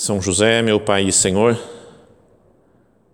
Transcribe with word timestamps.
são 0.00 0.18
José, 0.18 0.62
meu 0.62 0.80
Pai 0.80 1.06
e 1.06 1.12
Senhor, 1.12 1.62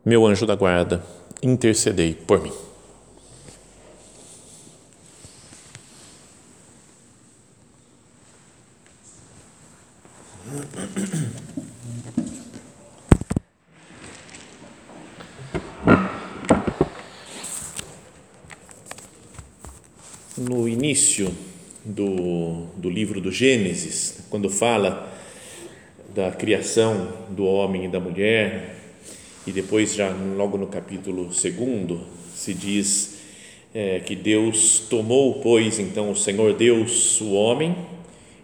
meu 0.04 0.24
anjo 0.24 0.46
da 0.46 0.54
guarda, 0.54 1.04
intercedei 1.42 2.14
por 2.14 2.40
mim. 2.40 2.52
No 20.38 20.68
início 20.68 21.36
do, 21.84 22.66
do 22.76 22.88
livro 22.88 23.20
do 23.20 23.32
Gênesis, 23.32 24.20
quando 24.30 24.48
fala 24.48 25.16
da 26.16 26.32
criação 26.32 27.12
do 27.28 27.44
homem 27.44 27.84
e 27.84 27.88
da 27.88 28.00
mulher, 28.00 28.74
e 29.46 29.52
depois, 29.52 29.94
já 29.94 30.08
logo 30.08 30.56
no 30.56 30.66
capítulo 30.66 31.26
2, 31.26 32.00
se 32.34 32.54
diz 32.54 33.20
é, 33.74 34.00
que 34.00 34.16
Deus 34.16 34.80
tomou, 34.88 35.40
pois, 35.42 35.78
então, 35.78 36.10
o 36.10 36.16
Senhor 36.16 36.54
Deus, 36.54 37.20
o 37.20 37.34
homem, 37.34 37.76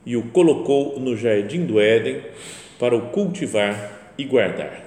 e 0.04 0.18
o 0.18 0.24
colocou 0.24 1.00
no 1.00 1.16
jardim 1.16 1.64
do 1.64 1.80
Éden 1.80 2.20
para 2.78 2.94
o 2.94 3.08
cultivar 3.08 4.12
e 4.18 4.24
guardar. 4.24 4.84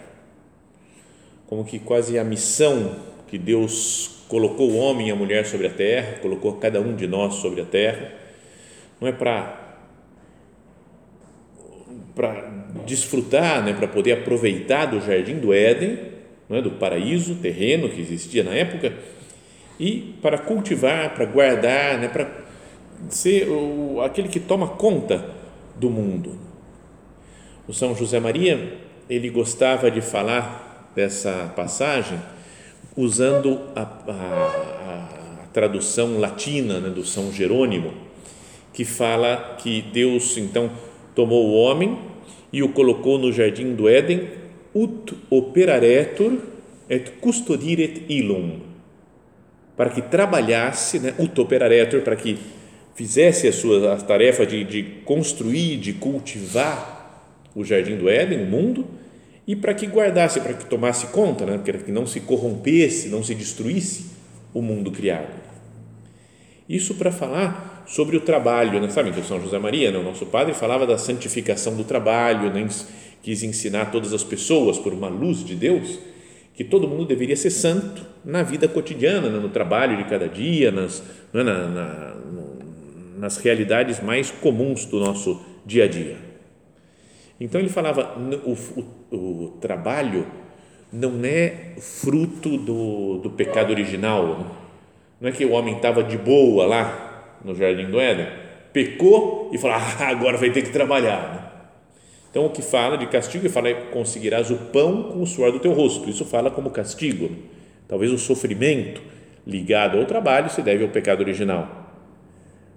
Como 1.47 1.65
que 1.65 1.79
quase 1.79 2.19
a 2.19 2.23
missão 2.23 2.97
que 3.27 3.39
Deus 3.39 4.23
colocou 4.27 4.69
o 4.69 4.77
homem 4.77 5.07
e 5.07 5.11
a 5.11 5.15
mulher 5.15 5.47
sobre 5.47 5.65
a 5.65 5.71
terra, 5.71 6.19
colocou 6.19 6.53
cada 6.57 6.79
um 6.79 6.95
de 6.95 7.07
nós 7.07 7.35
sobre 7.35 7.61
a 7.61 7.65
terra, 7.65 8.11
não 9.01 9.07
é 9.07 9.11
para 9.11 9.63
para 12.15 12.64
desfrutar, 12.85 13.63
né, 13.63 13.73
para 13.73 13.87
poder 13.87 14.13
aproveitar 14.13 14.85
do 14.85 14.99
jardim 14.99 15.37
do 15.37 15.53
Éden, 15.53 15.97
é, 16.49 16.61
do 16.61 16.71
paraíso 16.71 17.35
terreno 17.35 17.89
que 17.89 18.01
existia 18.01 18.43
na 18.43 18.51
época, 18.51 18.93
e 19.79 20.15
para 20.21 20.37
cultivar, 20.37 21.13
para 21.13 21.25
guardar, 21.25 21.97
né, 21.97 22.07
para 22.07 22.29
ser 23.09 23.47
o, 23.49 24.01
aquele 24.01 24.27
que 24.27 24.39
toma 24.39 24.67
conta 24.67 25.25
do 25.75 25.89
mundo. 25.89 26.37
O 27.67 27.73
São 27.73 27.95
José 27.95 28.19
Maria, 28.19 28.77
ele 29.09 29.29
gostava 29.29 29.89
de 29.89 30.01
falar 30.01 30.91
dessa 30.95 31.51
passagem 31.55 32.19
usando 32.95 33.59
a, 33.75 33.81
a, 33.81 35.43
a 35.43 35.47
tradução 35.51 36.19
latina 36.19 36.79
né, 36.79 36.89
do 36.89 37.03
São 37.03 37.31
Jerônimo, 37.31 37.93
que 38.71 38.85
fala 38.85 39.57
que 39.57 39.81
Deus, 39.81 40.37
então, 40.37 40.71
tomou 41.13 41.47
o 41.47 41.53
homem 41.53 41.97
e 42.55 42.63
o 42.63 42.69
colocou 42.69 43.19
no 43.19 43.33
jardim 43.33 43.75
do 43.75 43.89
Éden, 43.89 44.29
ut 44.73 45.13
operaretur 45.29 46.37
et 46.89 47.11
custodiret 47.19 48.03
ilum, 48.07 48.61
para 49.75 49.89
que 49.89 50.01
trabalhasse, 50.01 50.99
né, 50.99 51.13
ut 51.19 51.37
operaretur, 51.37 51.99
para 51.99 52.15
que 52.15 52.37
fizesse 52.95 53.45
a 53.45 53.51
sua 53.51 53.91
a 53.91 53.97
tarefa 53.97 54.45
de, 54.45 54.63
de 54.63 54.83
construir, 55.03 55.75
de 55.75 55.91
cultivar 55.91 57.27
o 57.53 57.61
jardim 57.65 57.97
do 57.97 58.07
Éden, 58.07 58.43
o 58.43 58.45
mundo, 58.45 58.85
e 59.45 59.53
para 59.53 59.73
que 59.73 59.85
guardasse, 59.85 60.39
para 60.39 60.53
que 60.53 60.65
tomasse 60.65 61.07
conta, 61.07 61.45
né, 61.45 61.57
para 61.57 61.79
que 61.79 61.91
não 61.91 62.07
se 62.07 62.21
corrompesse, 62.21 63.09
não 63.09 63.21
se 63.21 63.35
destruísse 63.35 64.11
o 64.53 64.61
mundo 64.61 64.91
criado. 64.91 65.27
Isso 66.69 66.95
para 66.95 67.11
falar 67.11 67.74
sobre 67.85 68.17
o 68.17 68.21
trabalho, 68.21 68.79
né? 68.79 68.89
sabe 68.89 69.11
que 69.11 69.21
São 69.21 69.39
José 69.41 69.59
Maria, 69.59 69.91
né? 69.91 69.97
o 69.97 70.03
nosso 70.03 70.25
padre, 70.25 70.53
falava 70.53 70.87
da 70.87 70.97
santificação 70.97 71.75
do 71.75 71.83
trabalho, 71.83 72.51
né? 72.51 72.67
quis 73.21 73.43
ensinar 73.43 73.91
todas 73.91 74.13
as 74.13 74.23
pessoas 74.23 74.77
por 74.77 74.93
uma 74.93 75.07
luz 75.07 75.43
de 75.43 75.55
Deus 75.55 75.99
que 76.53 76.63
todo 76.63 76.87
mundo 76.87 77.05
deveria 77.05 77.35
ser 77.35 77.49
santo 77.49 78.05
na 78.23 78.41
vida 78.41 78.67
cotidiana, 78.67 79.29
né? 79.29 79.39
no 79.39 79.49
trabalho 79.49 79.97
de 79.97 80.05
cada 80.05 80.27
dia, 80.27 80.71
nas, 80.71 81.03
né? 81.33 81.43
na, 81.43 81.67
na, 81.67 82.15
nas 83.17 83.37
realidades 83.37 84.01
mais 84.01 84.31
comuns 84.31 84.85
do 84.85 84.99
nosso 84.99 85.41
dia 85.65 85.83
a 85.83 85.87
dia. 85.87 86.17
Então 87.39 87.59
ele 87.59 87.69
falava 87.69 88.15
o, 88.45 88.53
o, 89.11 89.15
o 89.15 89.47
trabalho 89.59 90.25
não 90.91 91.19
é 91.25 91.73
fruto 91.79 92.57
do, 92.57 93.17
do 93.17 93.29
pecado 93.29 93.71
original, 93.71 94.39
né? 94.39 94.45
Não 95.19 95.29
é 95.29 95.31
que 95.31 95.45
o 95.45 95.51
homem 95.51 95.75
estava 95.75 96.03
de 96.03 96.17
boa 96.17 96.65
lá 96.65 97.04
no 97.45 97.55
jardim 97.55 97.89
do 97.89 97.99
Éden, 97.99 98.27
pecou 98.73 99.51
e 99.53 99.57
falou: 99.57 99.77
ah, 99.77 100.07
agora 100.09 100.37
vai 100.37 100.49
ter 100.51 100.63
que 100.63 100.71
trabalhar. 100.71 101.33
Né? 101.33 101.45
Então, 102.29 102.47
o 102.47 102.49
que 102.49 102.61
fala 102.61 102.97
de 102.97 103.07
castigo, 103.07 103.47
fala 103.49 103.69
é 103.69 103.73
conseguirás 103.73 104.51
o 104.51 104.57
pão 104.57 105.03
com 105.03 105.21
o 105.21 105.27
suor 105.27 105.53
do 105.53 105.59
teu 105.59 105.71
rosto. 105.71 106.09
Isso 106.09 106.25
fala 106.25 106.51
como 106.51 106.69
castigo. 106.69 107.29
Talvez 107.87 108.11
o 108.11 108.17
sofrimento 108.17 109.01
ligado 109.47 109.97
ao 109.97 110.05
trabalho 110.05 110.49
se 110.49 110.61
deve 110.61 110.83
ao 110.83 110.89
pecado 110.89 111.21
original. 111.21 111.93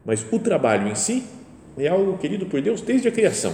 Mas 0.04 0.24
o 0.30 0.38
trabalho 0.38 0.86
em 0.86 0.94
si 0.94 1.24
é 1.76 1.88
algo 1.88 2.18
querido 2.18 2.46
por 2.46 2.60
Deus 2.60 2.82
desde 2.82 3.08
a 3.08 3.10
criação. 3.10 3.52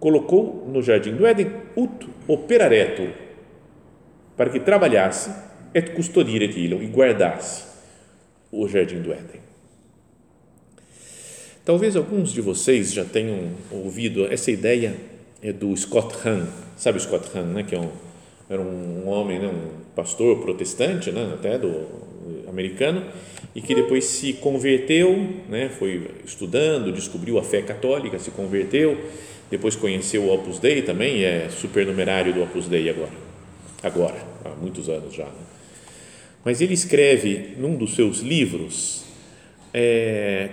Colocou 0.00 0.66
no 0.66 0.82
jardim 0.82 1.14
do 1.14 1.26
Éden 1.26 1.52
ut 1.76 2.08
operaretur, 2.26 3.10
para 4.36 4.50
que 4.50 4.60
trabalhasse 4.60 5.30
et 5.74 5.92
custodire 5.92 6.46
e 6.46 6.86
guardasse 6.86 7.66
o 8.50 8.66
jardim 8.66 9.00
do 9.00 9.12
Éden. 9.12 9.47
Talvez 11.68 11.96
alguns 11.96 12.32
de 12.32 12.40
vocês 12.40 12.94
já 12.94 13.04
tenham 13.04 13.50
ouvido 13.70 14.24
essa 14.24 14.50
ideia 14.50 14.96
é 15.42 15.52
do 15.52 15.76
Scott 15.76 16.14
Hahn, 16.26 16.46
sabe 16.78 16.96
o 16.96 17.00
Scott 17.02 17.28
Hahn, 17.36 17.44
né, 17.44 17.62
que 17.62 17.74
é 17.74 17.78
um, 17.78 17.90
era 18.48 18.62
um 18.62 19.06
homem, 19.06 19.38
né, 19.38 19.48
um 19.48 19.94
pastor 19.94 20.40
protestante, 20.40 21.12
né, 21.12 21.30
até 21.34 21.58
do 21.58 21.84
americano, 22.48 23.04
e 23.54 23.60
que 23.60 23.74
depois 23.74 24.06
se 24.06 24.32
converteu, 24.32 25.12
né, 25.46 25.68
foi 25.68 26.10
estudando, 26.24 26.90
descobriu 26.90 27.38
a 27.38 27.42
fé 27.42 27.60
católica, 27.60 28.18
se 28.18 28.30
converteu, 28.30 28.96
depois 29.50 29.76
conheceu 29.76 30.22
o 30.22 30.32
Opus 30.32 30.58
Dei 30.58 30.80
também, 30.80 31.22
é 31.22 31.50
supernumerário 31.50 32.32
do 32.32 32.42
Opus 32.44 32.66
Dei 32.66 32.88
agora, 32.88 33.12
agora, 33.82 34.26
há 34.42 34.54
muitos 34.58 34.88
anos 34.88 35.12
já. 35.12 35.26
Né? 35.26 35.32
Mas 36.42 36.62
ele 36.62 36.72
escreve 36.72 37.56
num 37.58 37.76
dos 37.76 37.94
seus 37.94 38.20
livros 38.20 39.04
é, 39.74 40.48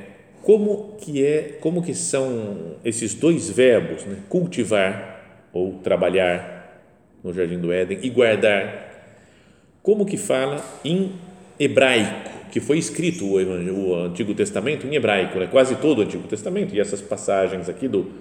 como 0.45 0.95
que 1.01 1.25
é, 1.25 1.57
como 1.59 1.81
que 1.81 1.95
são 1.95 2.75
esses 2.85 3.15
dois 3.15 3.49
verbos, 3.49 4.05
né? 4.05 4.19
cultivar 4.29 5.49
ou 5.51 5.79
trabalhar 5.79 6.83
no 7.23 7.33
jardim 7.33 7.57
do 7.57 7.73
Éden 7.73 7.97
e 8.03 8.11
guardar, 8.11 8.93
como 9.81 10.05
que 10.05 10.17
fala 10.17 10.63
em 10.83 11.13
hebraico, 11.59 12.29
que 12.51 12.59
foi 12.59 12.77
escrito 12.77 13.25
o, 13.25 13.37
o 13.37 13.95
Antigo 13.95 14.35
Testamento 14.35 14.85
em 14.85 14.93
hebraico, 14.93 15.39
né? 15.39 15.47
quase 15.47 15.77
todo 15.77 15.97
o 15.97 16.01
Antigo 16.03 16.27
Testamento 16.27 16.75
e 16.75 16.79
essas 16.79 17.01
passagens 17.01 17.67
aqui 17.67 17.87
do, 17.87 18.11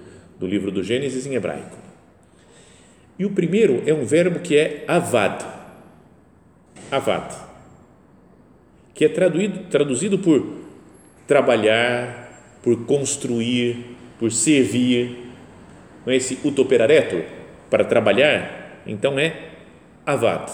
do 0.40 0.46
livro 0.46 0.70
do 0.70 0.82
Gênesis 0.82 1.26
em 1.26 1.34
hebraico. 1.34 1.76
E 3.18 3.26
o 3.26 3.30
primeiro 3.30 3.82
é 3.84 3.92
um 3.92 4.06
verbo 4.06 4.40
que 4.40 4.56
é 4.56 4.82
avad. 4.88 5.44
Avad 6.90 7.44
que 8.94 9.04
é 9.04 9.08
traduzido, 9.08 9.58
traduzido 9.68 10.18
por 10.18 10.64
trabalhar, 11.26 12.23
por 12.64 12.86
construir, 12.86 13.94
por 14.18 14.32
servir. 14.32 15.28
Não 16.06 16.12
é 16.12 16.16
esse 16.16 16.38
utoperareto 16.42 17.22
para 17.68 17.84
trabalhar? 17.84 18.80
Então 18.86 19.18
é 19.18 19.50
avad. 20.06 20.50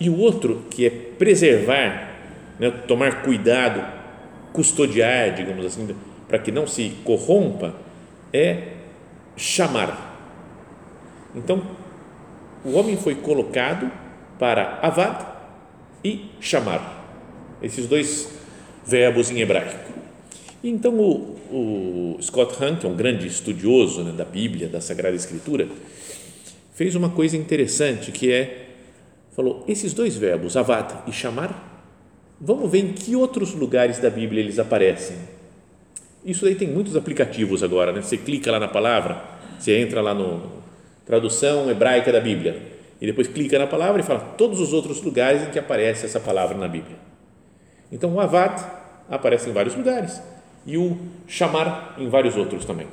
E 0.00 0.10
o 0.10 0.18
outro, 0.18 0.64
que 0.68 0.84
é 0.84 0.90
preservar, 0.90 2.10
né, 2.58 2.70
tomar 2.88 3.22
cuidado, 3.22 3.80
custodiar, 4.52 5.32
digamos 5.34 5.64
assim, 5.64 5.96
para 6.26 6.40
que 6.40 6.50
não 6.50 6.66
se 6.66 6.90
corrompa, 7.04 7.76
é 8.32 8.72
chamar. 9.36 10.12
Então, 11.36 11.62
o 12.64 12.72
homem 12.72 12.96
foi 12.96 13.14
colocado 13.14 13.88
para 14.38 14.80
avad, 14.82 15.34
e 16.04 16.30
chamar. 16.38 17.02
Esses 17.62 17.86
dois 17.86 18.28
verbos 18.86 19.30
em 19.30 19.40
hebraico. 19.40 19.92
Então 20.62 20.98
o, 20.98 22.16
o 22.16 22.22
Scott 22.22 22.62
Hahn, 22.62 22.76
que 22.76 22.86
é 22.86 22.88
um 22.88 22.96
grande 22.96 23.26
estudioso 23.26 24.02
né, 24.02 24.12
da 24.12 24.24
Bíblia, 24.24 24.68
da 24.68 24.80
Sagrada 24.80 25.14
Escritura, 25.14 25.68
fez 26.74 26.94
uma 26.94 27.10
coisa 27.10 27.36
interessante 27.36 28.10
que 28.10 28.32
é, 28.32 28.68
falou, 29.32 29.64
esses 29.68 29.92
dois 29.92 30.16
verbos, 30.16 30.56
avad 30.56 31.02
e 31.06 31.12
chamar, 31.12 31.72
vamos 32.40 32.70
ver 32.70 32.78
em 32.78 32.92
que 32.92 33.14
outros 33.14 33.54
lugares 33.54 33.98
da 33.98 34.10
Bíblia 34.10 34.40
eles 34.40 34.58
aparecem. 34.58 35.16
Isso 36.24 36.46
aí 36.46 36.54
tem 36.54 36.68
muitos 36.68 36.96
aplicativos 36.96 37.62
agora, 37.62 37.92
né? 37.92 38.00
Você 38.00 38.16
clica 38.16 38.50
lá 38.50 38.58
na 38.58 38.68
palavra, 38.68 39.22
você 39.58 39.76
entra 39.76 40.00
lá 40.00 40.14
no 40.14 40.64
tradução 41.04 41.70
hebraica 41.70 42.10
da 42.10 42.20
Bíblia 42.20 42.56
e 42.98 43.06
depois 43.06 43.28
clica 43.28 43.58
na 43.58 43.66
palavra 43.66 44.00
e 44.00 44.04
fala 44.04 44.20
todos 44.20 44.58
os 44.58 44.72
outros 44.72 45.02
lugares 45.02 45.42
em 45.42 45.50
que 45.50 45.58
aparece 45.58 46.06
essa 46.06 46.18
palavra 46.18 46.56
na 46.56 46.66
Bíblia. 46.66 46.96
Então 47.94 48.12
o 48.12 48.20
avad 48.20 48.60
aparece 49.08 49.48
em 49.48 49.52
vários 49.52 49.76
lugares 49.76 50.20
e 50.66 50.76
o 50.76 50.98
chamar 51.28 51.94
em 51.96 52.08
vários 52.08 52.36
outros 52.36 52.64
também. 52.64 52.88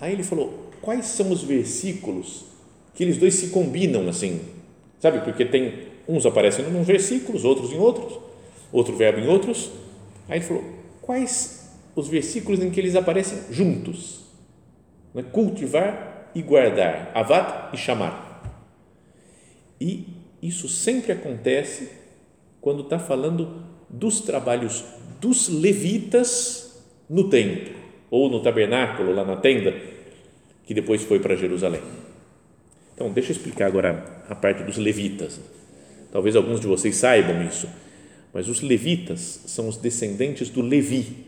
Aí 0.00 0.14
ele 0.14 0.22
falou: 0.22 0.70
quais 0.80 1.04
são 1.04 1.30
os 1.30 1.44
versículos 1.44 2.46
que 2.94 3.04
eles 3.04 3.18
dois 3.18 3.34
se 3.34 3.48
combinam 3.48 4.08
assim? 4.08 4.40
Sabe, 4.98 5.20
porque 5.20 5.44
tem 5.44 5.86
uns 6.08 6.24
aparecem 6.24 6.64
em 6.64 6.74
uns 6.74 6.86
versículos, 6.86 7.44
outros 7.44 7.70
em 7.70 7.76
outros, 7.76 8.18
outro 8.72 8.96
verbo 8.96 9.20
em 9.20 9.28
outros. 9.28 9.70
Aí 10.26 10.38
ele 10.38 10.46
falou: 10.46 10.64
quais 11.02 11.70
os 11.94 12.08
versículos 12.08 12.60
em 12.62 12.70
que 12.70 12.80
eles 12.80 12.96
aparecem 12.96 13.38
juntos? 13.50 14.20
Né? 15.12 15.22
Cultivar 15.30 16.30
e 16.34 16.40
guardar, 16.40 17.12
avat 17.14 17.74
e 17.74 17.76
chamar. 17.76 18.64
E 19.78 20.06
isso 20.40 20.68
sempre 20.70 21.12
acontece 21.12 21.97
quando 22.68 22.82
está 22.82 22.98
falando 22.98 23.62
dos 23.88 24.20
trabalhos 24.20 24.84
dos 25.22 25.48
levitas 25.48 26.84
no 27.08 27.30
templo 27.30 27.72
ou 28.10 28.28
no 28.28 28.42
tabernáculo, 28.42 29.14
lá 29.14 29.24
na 29.24 29.36
tenda, 29.36 29.74
que 30.66 30.74
depois 30.74 31.02
foi 31.02 31.18
para 31.18 31.34
Jerusalém. 31.34 31.80
Então, 32.94 33.10
deixa 33.10 33.30
eu 33.32 33.36
explicar 33.36 33.68
agora 33.68 34.22
a 34.28 34.34
parte 34.34 34.64
dos 34.64 34.76
levitas. 34.76 35.40
Talvez 36.12 36.36
alguns 36.36 36.60
de 36.60 36.66
vocês 36.66 36.94
saibam 36.96 37.42
isso, 37.42 37.66
mas 38.34 38.50
os 38.50 38.60
levitas 38.60 39.44
são 39.46 39.66
os 39.66 39.78
descendentes 39.78 40.50
do 40.50 40.60
Levi, 40.60 41.24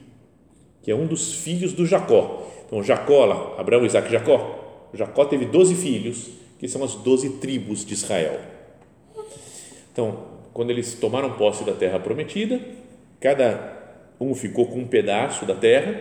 que 0.83 0.91
é 0.91 0.95
um 0.95 1.07
dos 1.07 1.37
filhos 1.37 1.73
do 1.73 1.87
Jacó. 1.87 2.53
Então, 2.67 2.83
Jacó, 2.83 3.25
lá, 3.25 3.59
Abraão, 3.59 3.87
Isaac 3.87 4.09
e 4.09 4.13
Jacó. 4.13 4.91
Jacó 4.93 5.25
teve 5.25 5.47
12 5.47 5.75
filhos, 5.75 6.33
que 6.59 6.69
são 6.69 6.85
as 6.85 6.97
12 6.97 7.39
tribos 7.39 7.83
de 7.83 7.95
Israel. 7.95 8.39
Então, 9.91 10.40
quando 10.53 10.71
eles 10.71 10.95
tomaram 10.95 11.33
posse 11.33 11.65
da 11.65 11.73
terra 11.73 11.99
prometida, 11.99 12.61
cada 13.21 13.79
um 14.21 14.35
ficou 14.35 14.67
com 14.67 14.81
um 14.81 14.87
pedaço 14.87 15.47
da 15.47 15.55
terra, 15.55 16.01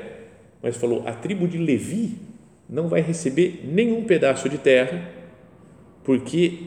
mas 0.62 0.78
falou: 0.78 1.08
a 1.08 1.14
tribo 1.14 1.48
de 1.48 1.58
Levi 1.58 2.18
não 2.70 2.88
vai 2.88 3.02
receber 3.02 3.62
nenhum 3.64 4.04
pedaço 4.04 4.50
de 4.50 4.58
terra, 4.58 5.10
porque 6.04 6.60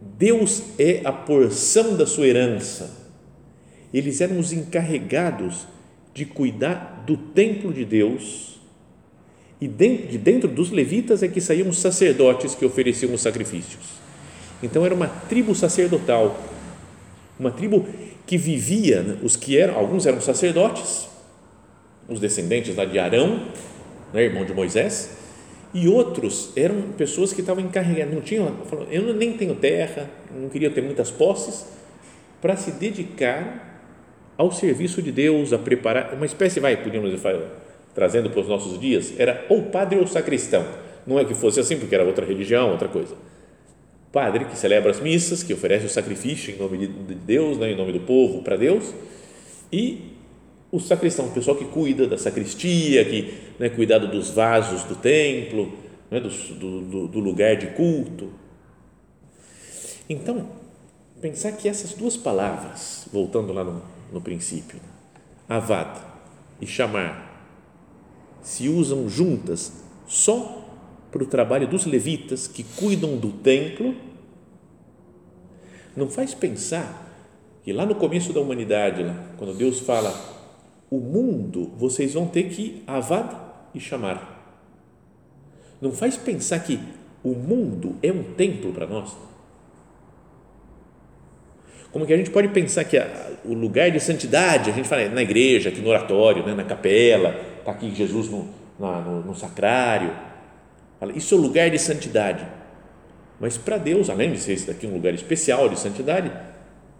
Deus 0.00 0.62
é 0.78 1.00
a 1.04 1.12
porção 1.12 1.96
da 1.96 2.06
sua 2.06 2.26
herança. 2.26 3.04
Eles 3.92 4.20
eram 4.20 4.38
os 4.38 4.52
encarregados 4.52 5.66
de 6.12 6.24
cuidar 6.24 7.04
do 7.06 7.16
templo 7.16 7.72
de 7.72 7.84
Deus. 7.84 8.60
E 9.60 9.68
de 9.68 10.18
dentro 10.18 10.48
dos 10.48 10.70
levitas 10.70 11.22
é 11.22 11.28
que 11.28 11.40
saíam 11.40 11.68
os 11.68 11.78
sacerdotes 11.78 12.54
que 12.54 12.66
ofereciam 12.66 13.14
os 13.14 13.22
sacrifícios. 13.22 13.82
Então 14.62 14.84
era 14.84 14.94
uma 14.94 15.06
tribo 15.06 15.54
sacerdotal, 15.54 16.38
uma 17.38 17.50
tribo 17.50 17.86
que 18.26 18.38
vivia, 18.38 19.02
né, 19.02 19.18
os 19.22 19.36
que 19.36 19.58
eram, 19.58 19.76
alguns 19.76 20.06
eram 20.06 20.20
sacerdotes, 20.20 21.08
os 22.08 22.20
descendentes 22.20 22.76
lá 22.76 22.84
de 22.84 22.98
Arão, 22.98 23.48
né, 24.12 24.24
irmão 24.24 24.44
de 24.44 24.54
Moisés, 24.54 25.16
e 25.72 25.88
outros 25.88 26.52
eram 26.56 26.92
pessoas 26.96 27.32
que 27.32 27.40
estavam 27.40 27.64
encarregadas, 27.64 28.14
não 28.14 28.22
tinham, 28.22 28.54
eu 28.90 29.12
nem 29.14 29.32
tenho 29.36 29.54
terra, 29.56 30.08
não 30.34 30.48
queria 30.48 30.70
ter 30.70 30.82
muitas 30.82 31.10
posses, 31.10 31.66
para 32.40 32.56
se 32.56 32.72
dedicar 32.72 33.72
ao 34.36 34.52
serviço 34.52 35.02
de 35.02 35.10
Deus, 35.10 35.52
a 35.52 35.58
preparar, 35.58 36.14
uma 36.14 36.26
espécie, 36.26 36.60
vai, 36.60 36.76
podíamos 36.76 37.10
dizer, 37.10 37.42
trazendo 37.94 38.30
para 38.30 38.40
os 38.40 38.48
nossos 38.48 38.78
dias, 38.78 39.14
era 39.18 39.44
ou 39.48 39.62
padre 39.64 39.98
ou 39.98 40.06
sacristão, 40.06 40.64
não 41.06 41.18
é 41.18 41.24
que 41.24 41.34
fosse 41.34 41.60
assim, 41.60 41.78
porque 41.78 41.94
era 41.94 42.04
outra 42.04 42.24
religião, 42.24 42.70
outra 42.70 42.88
coisa, 42.88 43.14
padre 44.14 44.44
que 44.44 44.56
celebra 44.56 44.92
as 44.92 45.00
missas, 45.00 45.42
que 45.42 45.52
oferece 45.52 45.86
o 45.86 45.90
sacrifício 45.90 46.54
em 46.54 46.56
nome 46.56 46.86
de 46.86 47.14
Deus, 47.16 47.58
né, 47.58 47.72
em 47.72 47.76
nome 47.76 47.92
do 47.92 47.98
povo 47.98 48.42
para 48.42 48.56
Deus, 48.56 48.94
e 49.72 50.12
o 50.70 50.78
sacristão, 50.78 51.26
o 51.26 51.32
pessoal 51.32 51.56
que 51.56 51.64
cuida 51.64 52.06
da 52.06 52.16
sacristia, 52.16 53.04
que 53.04 53.34
né, 53.58 53.68
cuidado 53.68 54.06
dos 54.06 54.30
vasos 54.30 54.84
do 54.84 54.94
templo, 54.94 55.72
né, 56.08 56.20
do, 56.20 56.28
do, 56.28 57.08
do 57.08 57.18
lugar 57.18 57.56
de 57.56 57.66
culto. 57.68 58.30
Então, 60.08 60.48
pensar 61.20 61.50
que 61.52 61.68
essas 61.68 61.92
duas 61.94 62.16
palavras, 62.16 63.08
voltando 63.12 63.52
lá 63.52 63.64
no, 63.64 63.82
no 64.12 64.20
princípio, 64.20 64.78
avad 65.48 66.00
e 66.60 66.66
chamar, 66.66 67.50
se 68.42 68.68
usam 68.68 69.08
juntas 69.08 69.72
só 70.06 70.63
para 71.14 71.22
o 71.22 71.26
trabalho 71.26 71.68
dos 71.68 71.86
levitas 71.86 72.48
que 72.48 72.64
cuidam 72.64 73.16
do 73.16 73.30
templo, 73.30 73.94
não 75.96 76.08
faz 76.10 76.34
pensar 76.34 77.08
que 77.62 77.72
lá 77.72 77.86
no 77.86 77.94
começo 77.94 78.32
da 78.32 78.40
humanidade, 78.40 79.04
lá, 79.04 79.14
quando 79.38 79.56
Deus 79.56 79.78
fala, 79.78 80.12
o 80.90 80.98
mundo 80.98 81.70
vocês 81.76 82.14
vão 82.14 82.26
ter 82.26 82.48
que 82.48 82.82
avad 82.84 83.30
e 83.72 83.78
chamar. 83.78 84.58
Não 85.80 85.92
faz 85.92 86.16
pensar 86.16 86.58
que 86.58 86.80
o 87.22 87.30
mundo 87.30 87.94
é 88.02 88.10
um 88.10 88.24
templo 88.34 88.72
para 88.72 88.84
nós? 88.84 89.16
Como 91.92 92.04
que 92.04 92.12
a 92.12 92.16
gente 92.16 92.30
pode 92.30 92.48
pensar 92.48 92.82
que 92.82 92.98
a, 92.98 93.34
o 93.44 93.54
lugar 93.54 93.88
de 93.88 94.00
santidade, 94.00 94.68
a 94.68 94.72
gente 94.72 94.88
fala 94.88 95.08
na 95.10 95.22
igreja, 95.22 95.68
aqui 95.68 95.80
no 95.80 95.90
oratório, 95.90 96.44
né, 96.44 96.54
na 96.54 96.64
capela, 96.64 97.40
está 97.60 97.70
aqui 97.70 97.94
Jesus 97.94 98.28
no, 98.28 98.48
na, 98.80 99.00
no, 99.00 99.20
no 99.20 99.34
sacrário, 99.36 100.33
isso 101.14 101.34
é 101.34 101.38
o 101.38 101.40
lugar 101.40 101.70
de 101.70 101.78
santidade. 101.78 102.46
Mas 103.40 103.58
para 103.58 103.76
Deus, 103.76 104.08
além 104.08 104.32
de 104.32 104.38
ser 104.38 104.52
esse 104.52 104.66
daqui 104.66 104.86
um 104.86 104.94
lugar 104.94 105.12
especial 105.12 105.68
de 105.68 105.78
santidade, 105.78 106.32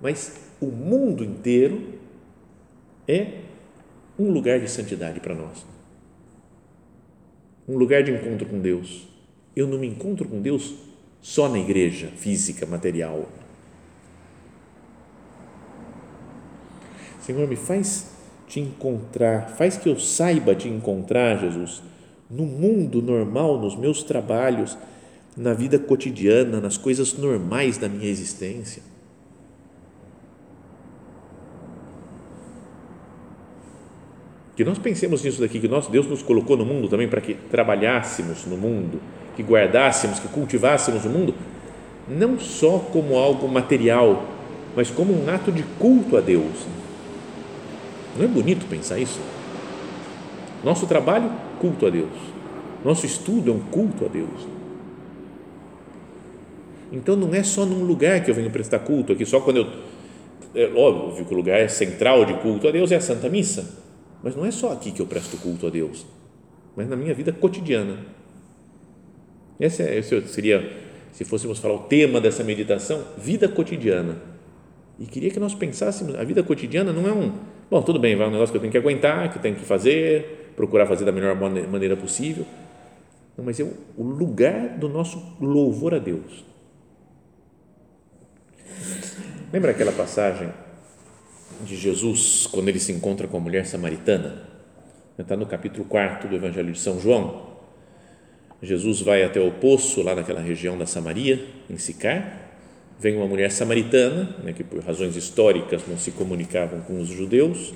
mas 0.00 0.40
o 0.60 0.66
mundo 0.66 1.24
inteiro 1.24 1.94
é 3.06 3.40
um 4.18 4.30
lugar 4.30 4.60
de 4.60 4.68
santidade 4.68 5.20
para 5.20 5.34
nós. 5.34 5.64
Um 7.66 7.76
lugar 7.76 8.02
de 8.02 8.12
encontro 8.12 8.46
com 8.46 8.60
Deus. 8.60 9.08
Eu 9.56 9.66
não 9.66 9.78
me 9.78 9.86
encontro 9.86 10.28
com 10.28 10.40
Deus 10.40 10.74
só 11.22 11.48
na 11.48 11.58
igreja 11.58 12.08
física, 12.08 12.66
material. 12.66 13.28
Senhor, 17.20 17.48
me 17.48 17.56
faz 17.56 18.12
te 18.46 18.60
encontrar, 18.60 19.48
faz 19.56 19.78
que 19.78 19.88
eu 19.88 19.98
saiba 19.98 20.54
te 20.54 20.68
encontrar, 20.68 21.38
Jesus 21.38 21.82
no 22.30 22.44
mundo 22.44 23.02
normal, 23.02 23.58
nos 23.58 23.76
meus 23.76 24.02
trabalhos, 24.02 24.76
na 25.36 25.52
vida 25.52 25.78
cotidiana, 25.78 26.60
nas 26.60 26.76
coisas 26.76 27.14
normais 27.14 27.76
da 27.76 27.88
minha 27.88 28.08
existência. 28.08 28.82
Que 34.56 34.64
nós 34.64 34.78
pensemos 34.78 35.22
nisso 35.24 35.40
daqui, 35.40 35.58
que 35.58 35.66
nosso 35.66 35.90
Deus 35.90 36.06
nos 36.06 36.22
colocou 36.22 36.56
no 36.56 36.64
mundo 36.64 36.88
também 36.88 37.08
para 37.08 37.20
que 37.20 37.34
trabalhássemos 37.34 38.46
no 38.46 38.56
mundo, 38.56 39.00
que 39.34 39.42
guardássemos, 39.42 40.20
que 40.20 40.28
cultivássemos 40.28 41.04
o 41.04 41.08
mundo, 41.08 41.34
não 42.08 42.38
só 42.38 42.78
como 42.78 43.16
algo 43.16 43.48
material, 43.48 44.24
mas 44.76 44.90
como 44.90 45.12
um 45.12 45.28
ato 45.28 45.50
de 45.50 45.64
culto 45.78 46.16
a 46.16 46.20
Deus. 46.20 46.66
Não 48.16 48.24
é 48.24 48.28
bonito 48.28 48.66
pensar 48.66 48.98
isso? 48.98 49.18
Nosso 50.64 50.86
trabalho 50.86 51.30
culto 51.60 51.86
a 51.86 51.90
Deus. 51.90 52.10
Nosso 52.84 53.04
estudo 53.04 53.50
é 53.50 53.54
um 53.54 53.60
culto 53.60 54.04
a 54.04 54.08
Deus. 54.08 54.54
Então 56.90 57.16
não 57.16 57.34
é 57.34 57.42
só 57.42 57.66
num 57.66 57.84
lugar 57.84 58.22
que 58.24 58.30
eu 58.30 58.34
venho 58.34 58.50
prestar 58.50 58.78
culto, 58.80 59.12
aqui 59.12 59.26
só 59.26 59.40
quando 59.40 59.58
eu. 59.58 59.94
É 60.54 60.72
óbvio 60.72 61.24
que 61.24 61.34
o 61.34 61.36
lugar 61.36 61.68
central 61.68 62.24
de 62.24 62.34
culto 62.34 62.68
a 62.68 62.70
Deus 62.70 62.92
é 62.92 62.96
a 62.96 63.00
Santa 63.00 63.28
Missa, 63.28 63.76
mas 64.22 64.36
não 64.36 64.46
é 64.46 64.52
só 64.52 64.72
aqui 64.72 64.92
que 64.92 65.02
eu 65.02 65.06
presto 65.06 65.36
culto 65.36 65.66
a 65.66 65.70
Deus, 65.70 66.06
mas 66.76 66.88
na 66.88 66.94
minha 66.94 67.12
vida 67.12 67.32
cotidiana. 67.32 67.98
Esse, 69.58 69.82
é, 69.82 69.98
esse 69.98 70.28
seria, 70.28 70.72
se 71.10 71.24
fôssemos 71.24 71.58
falar 71.58 71.74
o 71.74 71.80
tema 71.80 72.20
dessa 72.20 72.44
meditação, 72.44 73.02
vida 73.18 73.48
cotidiana. 73.48 74.16
E 74.98 75.06
queria 75.06 75.30
que 75.30 75.40
nós 75.40 75.54
pensássemos, 75.54 76.14
a 76.14 76.22
vida 76.22 76.42
cotidiana 76.44 76.92
não 76.92 77.08
é 77.08 77.12
um, 77.12 77.32
bom, 77.68 77.82
tudo 77.82 77.98
bem, 77.98 78.14
vai 78.14 78.28
um 78.28 78.30
negócio 78.30 78.52
que 78.52 78.56
eu 78.56 78.60
tenho 78.60 78.70
que 78.70 78.78
aguentar, 78.78 79.32
que 79.32 79.38
eu 79.38 79.42
tenho 79.42 79.56
que 79.56 79.64
fazer, 79.64 80.43
procurar 80.56 80.86
fazer 80.86 81.04
da 81.04 81.12
melhor 81.12 81.36
maneira 81.36 81.96
possível, 81.96 82.46
não, 83.36 83.44
mas 83.44 83.58
é 83.58 83.64
o 83.64 84.02
lugar 84.02 84.78
do 84.78 84.88
nosso 84.88 85.36
louvor 85.40 85.94
a 85.94 85.98
Deus. 85.98 86.44
Lembra 89.52 89.72
aquela 89.72 89.92
passagem 89.92 90.52
de 91.64 91.76
Jesus 91.76 92.46
quando 92.46 92.68
ele 92.68 92.78
se 92.78 92.92
encontra 92.92 93.26
com 93.26 93.36
a 93.36 93.40
mulher 93.40 93.66
samaritana? 93.66 94.54
está 95.16 95.36
no 95.36 95.46
capítulo 95.46 95.84
4 95.84 96.28
do 96.28 96.34
Evangelho 96.34 96.72
de 96.72 96.78
São 96.78 97.00
João. 97.00 97.54
Jesus 98.60 99.00
vai 99.00 99.22
até 99.22 99.40
o 99.40 99.52
poço, 99.52 100.02
lá 100.02 100.14
naquela 100.14 100.40
região 100.40 100.76
da 100.76 100.86
Samaria, 100.86 101.44
em 101.70 101.78
Sicar. 101.78 102.40
Vem 102.98 103.16
uma 103.16 103.26
mulher 103.26 103.50
samaritana, 103.52 104.36
né, 104.42 104.52
que 104.52 104.64
por 104.64 104.82
razões 104.82 105.14
históricas 105.14 105.82
não 105.86 105.96
se 105.98 106.10
comunicavam 106.10 106.80
com 106.80 107.00
os 107.00 107.08
judeus, 107.08 107.72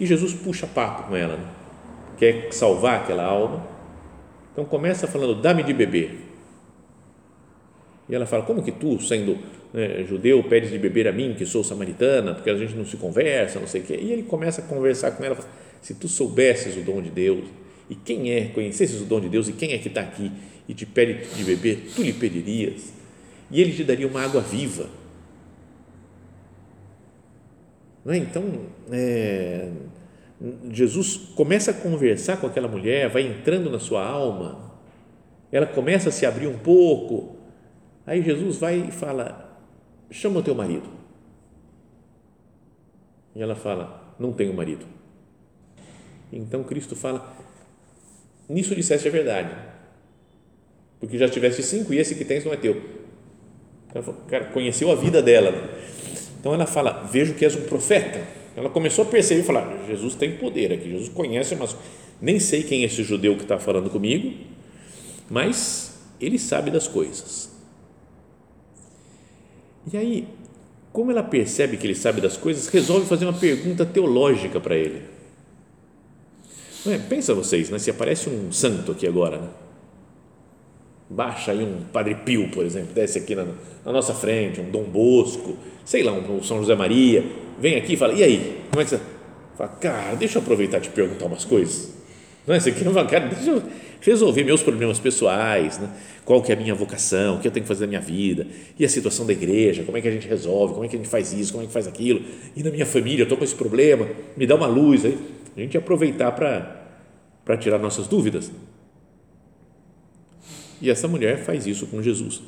e 0.00 0.06
Jesus 0.06 0.32
puxa 0.32 0.66
papo 0.66 1.08
com 1.08 1.16
ela, 1.16 1.36
né? 1.36 1.63
Quer 2.16 2.52
salvar 2.52 3.00
aquela 3.02 3.24
alma. 3.24 3.66
Então 4.52 4.64
começa 4.64 5.06
falando: 5.06 5.40
dá-me 5.40 5.62
de 5.62 5.72
beber. 5.72 6.20
E 8.08 8.14
ela 8.14 8.26
fala: 8.26 8.44
como 8.44 8.62
que 8.62 8.72
tu, 8.72 9.00
sendo 9.00 9.38
né, 9.72 10.04
judeu, 10.04 10.42
pedes 10.44 10.70
de 10.70 10.78
beber 10.78 11.08
a 11.08 11.12
mim, 11.12 11.34
que 11.36 11.44
sou 11.44 11.64
samaritana, 11.64 12.34
porque 12.34 12.50
a 12.50 12.56
gente 12.56 12.74
não 12.74 12.84
se 12.84 12.96
conversa, 12.96 13.58
não 13.58 13.66
sei 13.66 13.80
o 13.80 13.84
quê. 13.84 13.98
E 14.00 14.12
ele 14.12 14.22
começa 14.22 14.60
a 14.60 14.64
conversar 14.64 15.12
com 15.12 15.24
ela: 15.24 15.36
se 15.82 15.94
tu 15.94 16.08
soubesses 16.08 16.76
o 16.76 16.80
dom 16.80 17.02
de 17.02 17.10
Deus, 17.10 17.44
e 17.90 17.94
quem 17.94 18.30
é, 18.32 18.46
conhecesses 18.46 19.00
o 19.00 19.04
dom 19.04 19.20
de 19.20 19.28
Deus, 19.28 19.48
e 19.48 19.52
quem 19.52 19.72
é 19.72 19.78
que 19.78 19.88
está 19.88 20.00
aqui 20.00 20.30
e 20.68 20.72
te 20.72 20.86
pede 20.86 21.26
de 21.34 21.44
beber, 21.44 21.90
tu 21.94 22.02
lhe 22.02 22.12
pedirias, 22.12 22.92
e 23.50 23.60
ele 23.60 23.72
te 23.72 23.84
daria 23.84 24.06
uma 24.06 24.22
água 24.22 24.40
viva. 24.40 24.88
Não 28.04 28.12
é? 28.12 28.18
Então, 28.18 28.44
é, 28.90 29.70
Jesus 30.70 31.16
começa 31.34 31.70
a 31.70 31.74
conversar 31.74 32.38
com 32.38 32.46
aquela 32.46 32.68
mulher, 32.68 33.08
vai 33.08 33.22
entrando 33.22 33.70
na 33.70 33.78
sua 33.78 34.04
alma, 34.04 34.72
ela 35.50 35.66
começa 35.66 36.08
a 36.08 36.12
se 36.12 36.26
abrir 36.26 36.48
um 36.48 36.58
pouco, 36.58 37.36
aí 38.06 38.22
Jesus 38.22 38.58
vai 38.58 38.88
e 38.88 38.90
fala: 38.90 39.58
chama 40.10 40.40
o 40.40 40.42
teu 40.42 40.54
marido. 40.54 40.88
E 43.34 43.42
ela 43.42 43.54
fala: 43.54 44.14
não 44.18 44.32
tenho 44.32 44.52
marido. 44.52 44.84
Então 46.32 46.64
Cristo 46.64 46.96
fala: 46.96 47.36
nisso 48.48 48.74
disseste 48.74 49.06
a 49.06 49.10
verdade, 49.10 49.54
porque 50.98 51.16
já 51.16 51.28
tiveste 51.28 51.62
cinco 51.62 51.94
e 51.94 51.98
esse 51.98 52.16
que 52.16 52.24
tens 52.24 52.44
não 52.44 52.52
é 52.52 52.56
teu. 52.56 53.04
Ela 53.94 54.02
falou, 54.02 54.20
cara, 54.26 54.46
conheceu 54.46 54.90
a 54.90 54.96
vida 54.96 55.22
dela. 55.22 55.52
Então 56.40 56.52
ela 56.52 56.66
fala: 56.66 57.04
vejo 57.04 57.34
que 57.34 57.44
és 57.44 57.54
um 57.54 57.62
profeta 57.62 58.43
ela 58.56 58.70
começou 58.70 59.04
a 59.04 59.08
perceber 59.08 59.40
e 59.40 59.44
falar: 59.44 59.84
Jesus 59.86 60.14
tem 60.14 60.36
poder 60.36 60.72
aqui, 60.72 60.90
Jesus 60.90 61.08
conhece, 61.08 61.54
mas 61.56 61.76
nem 62.20 62.38
sei 62.38 62.62
quem 62.62 62.82
é 62.82 62.86
esse 62.86 63.02
judeu 63.02 63.36
que 63.36 63.42
está 63.42 63.58
falando 63.58 63.90
comigo, 63.90 64.32
mas 65.28 65.98
ele 66.20 66.38
sabe 66.38 66.70
das 66.70 66.86
coisas. 66.86 67.50
E 69.92 69.96
aí, 69.96 70.28
como 70.92 71.10
ela 71.10 71.22
percebe 71.22 71.76
que 71.76 71.86
ele 71.86 71.94
sabe 71.94 72.20
das 72.20 72.36
coisas, 72.36 72.68
resolve 72.68 73.06
fazer 73.06 73.26
uma 73.26 73.38
pergunta 73.38 73.84
teológica 73.84 74.60
para 74.60 74.76
ele. 74.76 75.02
É, 76.86 76.98
pensa 76.98 77.34
vocês, 77.34 77.70
né, 77.70 77.78
se 77.78 77.90
aparece 77.90 78.28
um 78.28 78.52
santo 78.52 78.92
aqui 78.92 79.06
agora, 79.06 79.38
né? 79.38 79.48
baixa 81.08 81.52
aí 81.52 81.62
um 81.62 81.82
Padre 81.92 82.14
Pio, 82.16 82.50
por 82.50 82.64
exemplo, 82.64 82.94
desce 82.94 83.18
aqui 83.18 83.34
na, 83.34 83.46
na 83.84 83.92
nossa 83.92 84.14
frente, 84.14 84.60
um 84.60 84.70
Dom 84.70 84.84
Bosco, 84.84 85.56
sei 85.84 86.02
lá, 86.02 86.12
um, 86.12 86.36
um 86.36 86.42
São 86.42 86.58
José 86.58 86.74
Maria, 86.74 87.24
vem 87.58 87.76
aqui 87.76 87.94
e 87.94 87.96
fala, 87.96 88.12
e 88.12 88.22
aí, 88.22 88.62
como 88.70 88.80
é 88.80 88.84
que 88.84 88.90
você 88.90 89.00
fala, 89.56 89.70
cara, 89.80 90.16
deixa 90.16 90.38
eu 90.38 90.42
aproveitar 90.42 90.78
e 90.78 90.82
te 90.82 90.88
perguntar 90.90 91.26
umas 91.26 91.44
coisas 91.44 91.94
não 92.46 92.54
é? 92.54 92.60
Você 92.60 92.72
quer 92.72 92.84
falar, 92.84 93.06
cara, 93.06 93.28
deixa 93.28 93.50
eu 93.50 93.62
resolver 94.00 94.44
meus 94.44 94.62
problemas 94.62 94.98
pessoais, 94.98 95.78
né? 95.78 95.90
qual 96.24 96.42
que 96.42 96.52
é 96.52 96.54
a 96.54 96.58
minha 96.58 96.74
vocação, 96.74 97.36
o 97.36 97.40
que 97.40 97.48
eu 97.48 97.52
tenho 97.52 97.64
que 97.64 97.68
fazer 97.68 97.86
na 97.86 97.88
minha 97.88 98.00
vida, 98.00 98.46
e 98.78 98.84
a 98.84 98.88
situação 98.88 99.24
da 99.24 99.32
igreja, 99.32 99.82
como 99.82 99.96
é 99.96 100.00
que 100.00 100.08
a 100.08 100.10
gente 100.10 100.28
resolve, 100.28 100.74
como 100.74 100.84
é 100.84 100.88
que 100.88 100.96
a 100.96 100.98
gente 100.98 101.08
faz 101.08 101.32
isso, 101.32 101.52
como 101.52 101.64
é 101.64 101.66
que 101.66 101.72
faz 101.72 101.86
aquilo, 101.86 102.22
e 102.54 102.62
na 102.62 102.70
minha 102.70 102.84
família 102.84 103.20
eu 103.20 103.24
estou 103.24 103.38
com 103.38 103.44
esse 103.44 103.54
problema, 103.54 104.06
me 104.36 104.46
dá 104.46 104.54
uma 104.54 104.66
luz 104.66 105.06
aí, 105.06 105.18
a 105.56 105.60
gente 105.60 105.76
aproveitar 105.76 106.32
para 106.32 107.56
tirar 107.56 107.78
nossas 107.78 108.06
dúvidas. 108.06 108.50
E 110.82 110.90
essa 110.90 111.08
mulher 111.08 111.38
faz 111.38 111.66
isso 111.66 111.86
com 111.86 112.02
Jesus. 112.02 112.42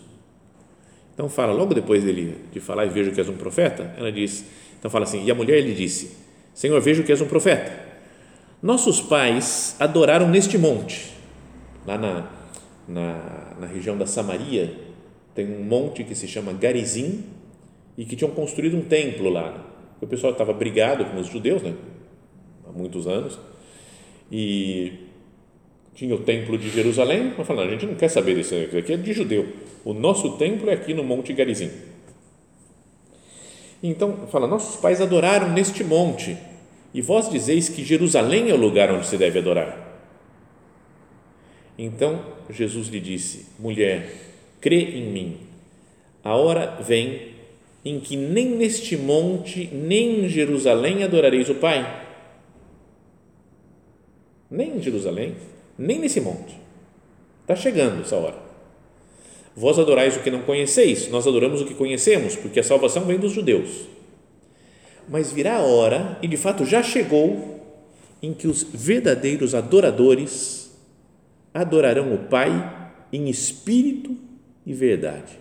Então 1.15 1.29
fala, 1.29 1.55
logo 1.55 1.73
depois 1.73 2.05
dele 2.05 2.37
de 2.53 2.61
falar 2.61 2.85
e 2.85 2.91
vejo 2.91 3.13
que 3.13 3.21
és 3.21 3.29
um 3.31 3.37
profeta, 3.37 3.95
ela 3.97 4.13
diz, 4.13 4.45
então 4.87 4.93
fala 4.93 5.03
assim, 5.03 5.25
e 5.25 5.31
a 5.33 5.35
mulher 5.35 5.61
lhe 5.63 5.75
disse, 5.75 6.17
Senhor, 6.55 6.81
vejo 6.81 7.03
que 7.03 7.11
és 7.11 7.21
um 7.21 7.27
profeta. 7.27 7.73
Nossos 8.63 9.01
pais 9.01 9.75
adoraram 9.81 10.29
neste 10.29 10.57
monte, 10.57 11.13
lá 11.85 11.99
na, 11.99 12.31
na, 12.87 13.57
na 13.59 13.67
região 13.67 13.99
da 13.99 14.07
Samaria, 14.07 14.73
tem 15.35 15.45
um 15.45 15.65
monte 15.65 16.05
que 16.05 16.15
se 16.15 16.29
chama 16.29 16.53
Garizim 16.53 17.25
e 17.99 18.05
que 18.05 18.15
tinham 18.15 18.31
construído 18.31 18.77
um 18.77 18.83
templo 18.83 19.29
lá. 19.29 19.67
O 20.01 20.07
pessoal 20.07 20.33
estava 20.33 20.53
brigado 20.53 21.05
com 21.07 21.19
os 21.19 21.27
judeus, 21.27 21.63
né? 21.63 21.75
Há 22.65 22.71
muitos 22.71 23.09
anos. 23.09 23.41
E 24.31 24.93
tinha 25.97 26.15
o 26.15 26.19
templo 26.19 26.57
de 26.57 26.71
Jerusalém, 26.71 27.35
mas 27.37 27.45
falando, 27.45 27.71
a 27.71 27.73
gente 27.73 27.87
não 27.87 27.97
quer 27.97 28.09
saber 28.09 28.37
disso 28.37 28.55
aqui 28.79 28.93
é 28.93 28.97
de 28.97 29.13
judeu. 29.13 29.49
O 29.85 29.93
nosso 29.93 30.37
templo 30.37 30.71
é 30.71 30.75
aqui 30.75 30.95
no 30.95 31.03
Monte 31.03 31.33
Garizim. 31.33 31.73
Então, 33.83 34.27
fala, 34.29 34.47
nossos 34.47 34.77
pais 34.77 35.01
adoraram 35.01 35.53
neste 35.53 35.85
monte, 35.85 36.37
e 36.95 37.03
vós 37.03 37.29
dizeis 37.29 37.69
que 37.69 37.85
Jerusalém 37.85 38.51
é 38.51 38.55
o 38.55 38.57
lugar 38.57 38.91
onde 38.91 39.07
se 39.07 39.19
deve 39.19 39.39
adorar. 39.39 39.85
Então, 41.79 42.25
Jesus 42.49 42.89
lhe 42.89 43.01
disse, 43.01 43.47
mulher, 43.59 44.11
crê 44.61 44.81
em 44.99 45.11
mim, 45.11 45.37
a 46.25 46.35
hora 46.35 46.79
vem 46.81 47.35
em 47.85 48.01
que 48.01 48.17
nem 48.17 48.51
neste 48.51 48.97
monte, 48.97 49.69
nem 49.73 50.25
em 50.25 50.29
Jerusalém 50.29 51.05
adorareis 51.05 51.49
o 51.49 51.55
Pai. 51.55 52.05
Nem 54.51 54.77
em 54.77 54.83
Jerusalém, 54.83 55.37
nem 55.79 56.01
nesse 56.01 56.21
monte. 56.21 56.57
Está 57.43 57.55
chegando 57.55 58.01
essa 58.01 58.17
hora. 58.17 58.46
Vós 59.57 59.79
adorais 59.79 60.15
o 60.15 60.21
que 60.21 60.31
não 60.31 60.43
conheceis, 60.43 61.09
nós 61.09 61.27
adoramos 61.27 61.63
o 61.63 61.65
que 61.65 61.75
conhecemos, 61.75 62.37
porque 62.37 62.61
a 62.61 62.63
salvação 62.63 63.07
vem 63.07 63.19
dos 63.19 63.33
judeus. 63.33 63.87
Mas 65.09 65.33
virá 65.33 65.57
a 65.57 65.63
hora, 65.63 66.19
e 66.21 66.29
de 66.29 66.37
fato 66.37 66.67
já 66.67 66.83
chegou, 66.83 67.57
em 68.23 68.35
que 68.35 68.47
os 68.47 68.63
verdadeiros 68.63 69.55
adoradores 69.55 70.71
adorarão 71.55 72.15
o 72.15 72.19
Pai 72.19 72.93
em 73.11 73.31
espírito 73.31 74.15
e 74.67 74.75
verdade. 74.75 75.39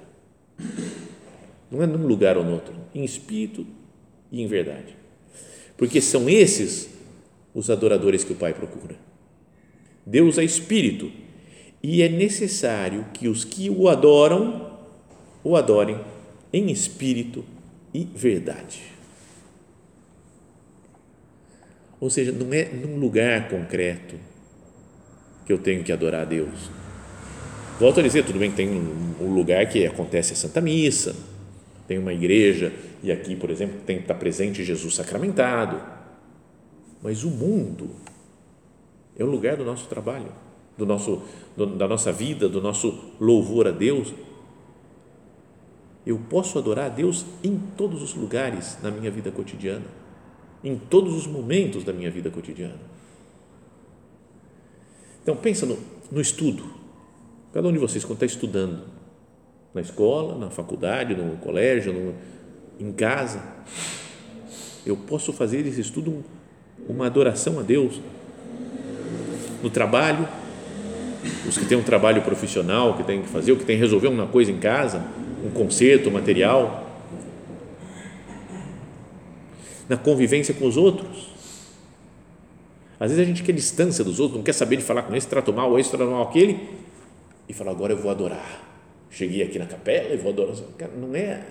Não 1.70 1.84
é 1.84 1.86
num 1.86 2.08
lugar 2.08 2.38
ou 2.38 2.44
no 2.44 2.54
outro, 2.54 2.74
em 2.94 3.04
espírito 3.04 3.68
e 4.32 4.42
em 4.42 4.48
verdade. 4.48 4.96
Porque 5.76 6.00
são 6.00 6.30
esses 6.30 6.90
os 7.54 7.70
adoradores 7.70 8.24
que 8.24 8.32
o 8.32 8.36
Pai 8.38 8.54
procura. 8.54 8.96
Deus 10.06 10.38
é 10.38 10.44
espírito 10.44 11.12
e 11.88 12.02
é 12.02 12.10
necessário 12.10 13.06
que 13.14 13.28
os 13.28 13.44
que 13.46 13.70
o 13.70 13.88
adoram 13.88 14.72
o 15.44 15.56
adorem 15.56 16.00
em 16.52 16.72
espírito 16.72 17.46
e 17.94 18.04
verdade. 18.04 18.82
Ou 22.00 22.10
seja, 22.10 22.32
não 22.32 22.52
é 22.52 22.66
num 22.66 22.98
lugar 22.98 23.50
concreto 23.50 24.16
que 25.46 25.54
eu 25.54 25.60
tenho 25.60 25.84
que 25.84 25.92
adorar 25.92 26.22
a 26.22 26.26
Deus. 26.26 26.72
Volto 27.80 28.00
a 28.00 28.04
dizer, 28.04 28.26
tudo 28.26 28.40
bem 28.40 28.50
que 28.50 28.58
tem 28.58 28.68
um 28.68 29.32
lugar 29.36 29.70
que 29.70 29.86
acontece 29.86 30.34
a 30.34 30.36
Santa 30.36 30.60
Missa, 30.60 31.16
tem 31.88 32.00
uma 32.00 32.14
igreja 32.14 32.74
e 33.04 33.12
aqui, 33.12 33.36
por 33.36 33.52
exemplo, 33.52 33.80
tem 33.86 34.00
está 34.00 34.16
presente 34.16 34.64
Jesus 34.64 34.96
sacramentado. 34.96 35.80
Mas 37.04 37.24
o 37.24 37.30
mundo 37.30 37.92
é 39.16 39.24
o 39.24 39.28
lugar 39.28 39.56
do 39.56 39.64
nosso 39.64 39.88
trabalho, 39.88 40.32
do 40.78 40.86
nosso, 40.86 41.22
do, 41.56 41.66
da 41.66 41.88
nossa 41.88 42.12
vida, 42.12 42.50
do 42.50 42.62
nosso 42.62 42.98
louvor 43.20 43.68
a 43.68 43.72
Deus. 43.72 44.14
Eu 46.06 46.20
posso 46.30 46.58
adorar 46.60 46.86
a 46.86 46.90
Deus 46.90 47.26
em 47.44 47.58
todos 47.78 48.02
os 48.04 48.14
lugares 48.14 48.78
na 48.82 48.92
minha 48.92 49.10
vida 49.10 49.32
cotidiana, 49.32 49.86
em 50.64 50.78
todos 50.78 51.16
os 51.16 51.26
momentos 51.26 51.84
da 51.84 51.92
minha 51.92 52.12
vida 52.12 52.30
cotidiana. 52.30 52.80
Então 55.24 55.36
pensa 55.36 55.66
no, 55.66 55.78
no 56.12 56.22
estudo. 56.22 56.64
Cada 57.52 57.68
um 57.68 57.72
de 57.72 57.80
vocês 57.80 58.04
quando 58.04 58.22
está 58.22 58.26
estudando, 58.26 58.84
na 59.74 59.82
escola, 59.82 60.38
na 60.38 60.50
faculdade, 60.50 61.16
no 61.16 61.38
colégio, 61.38 61.92
no, 61.92 62.14
em 62.80 62.92
casa, 62.94 63.42
eu 64.86 64.96
posso 64.96 65.34
fazer 65.34 65.66
esse 65.66 65.82
estudo 65.82 66.24
uma 66.88 67.08
adoração 67.08 67.60
a 67.60 67.64
Deus 67.64 68.00
no 69.64 69.70
trabalho, 69.70 70.28
os 71.48 71.58
que 71.58 71.66
têm 71.66 71.78
um 71.78 71.84
trabalho 71.84 72.22
profissional, 72.22 72.96
que 72.96 73.04
tem 73.04 73.22
que 73.22 73.28
fazer, 73.28 73.52
o 73.52 73.58
que 73.58 73.66
tem 73.66 73.76
que 73.76 73.82
resolver 73.82 74.08
uma 74.08 74.28
coisa 74.28 74.52
em 74.52 74.58
casa, 74.58 75.06
um 75.46 75.50
conserto, 75.50 76.10
um 76.10 76.12
material, 76.12 76.86
na 79.88 79.98
convivência 79.98 80.54
com 80.54 80.68
os 80.68 80.78
outros. 80.78 81.30
Às 83.00 83.12
vezes 83.12 83.24
a 83.24 83.28
gente 83.28 83.44
quer 83.44 83.52
distância 83.52 84.04
dos 84.04 84.20
outros, 84.20 84.38
não 84.38 84.44
quer 84.44 84.54
saber 84.54 84.78
de 84.78 84.84
falar 84.84 85.04
com 85.04 85.16
esse, 85.16 85.28
trato 85.28 85.52
mal, 85.54 85.78
esse, 85.78 85.90
trato 85.90 86.10
mal 86.10 86.24
aquele, 86.24 86.70
e 87.48 87.54
fala, 87.54 87.72
agora 87.72 87.94
eu 87.94 87.98
vou 87.98 88.10
adorar. 88.10 88.64
Cheguei 89.12 89.44
aqui 89.44 89.60
na 89.60 89.66
capela 89.66 90.14
e 90.14 90.18
vou 90.18 90.32
adorar. 90.32 90.56
Cara, 90.78 90.92
não 90.98 91.16
é, 91.16 91.42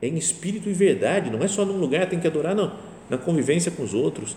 é 0.00 0.06
em 0.06 0.16
espírito 0.16 0.68
e 0.68 0.72
verdade, 0.72 1.30
não 1.30 1.42
é 1.42 1.48
só 1.48 1.64
num 1.64 1.78
lugar, 1.78 2.08
tem 2.08 2.20
que 2.20 2.26
adorar, 2.26 2.54
não. 2.54 2.72
Na 3.08 3.18
convivência 3.18 3.72
com 3.72 3.82
os 3.82 3.94
outros, 3.94 4.36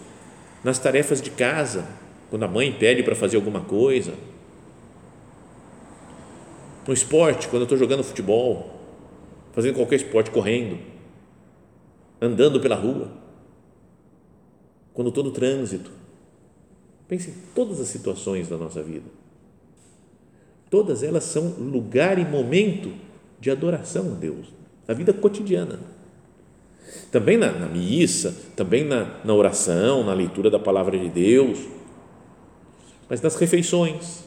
nas 0.63 0.79
tarefas 0.79 1.21
de 1.21 1.29
casa, 1.29 1.85
quando 2.29 2.43
a 2.43 2.47
mãe 2.47 2.71
pede 2.71 3.03
para 3.03 3.15
fazer 3.15 3.35
alguma 3.35 3.61
coisa, 3.61 4.13
no 6.87 6.93
esporte, 6.93 7.47
quando 7.47 7.61
eu 7.61 7.65
estou 7.65 7.77
jogando 7.77 8.03
futebol, 8.03 8.79
fazendo 9.53 9.75
qualquer 9.75 9.95
esporte, 9.95 10.31
correndo, 10.31 10.77
andando 12.21 12.59
pela 12.59 12.75
rua, 12.75 13.11
quando 14.93 15.09
estou 15.09 15.23
no 15.23 15.31
trânsito. 15.31 15.91
Pense 17.07 17.29
em 17.29 17.33
todas 17.53 17.79
as 17.79 17.87
situações 17.87 18.47
da 18.47 18.57
nossa 18.57 18.81
vida. 18.81 19.05
Todas 20.69 21.03
elas 21.03 21.23
são 21.23 21.49
lugar 21.59 22.17
e 22.17 22.25
momento 22.25 22.91
de 23.39 23.51
adoração 23.51 24.13
a 24.13 24.15
Deus, 24.15 24.47
na 24.87 24.93
vida 24.93 25.13
cotidiana. 25.13 25.79
Também 27.11 27.37
na, 27.37 27.51
na 27.51 27.67
missa, 27.67 28.35
também 28.55 28.83
na, 28.83 29.19
na 29.23 29.33
oração, 29.33 30.03
na 30.03 30.13
leitura 30.13 30.49
da 30.49 30.59
palavra 30.59 30.97
de 30.97 31.09
Deus, 31.09 31.59
mas 33.07 33.21
nas 33.21 33.35
refeições, 33.35 34.24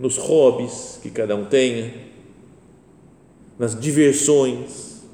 nos 0.00 0.16
hobbies 0.16 0.98
que 1.02 1.10
cada 1.10 1.36
um 1.36 1.44
tenha, 1.44 1.92
nas 3.58 3.78
diversões, 3.78 5.04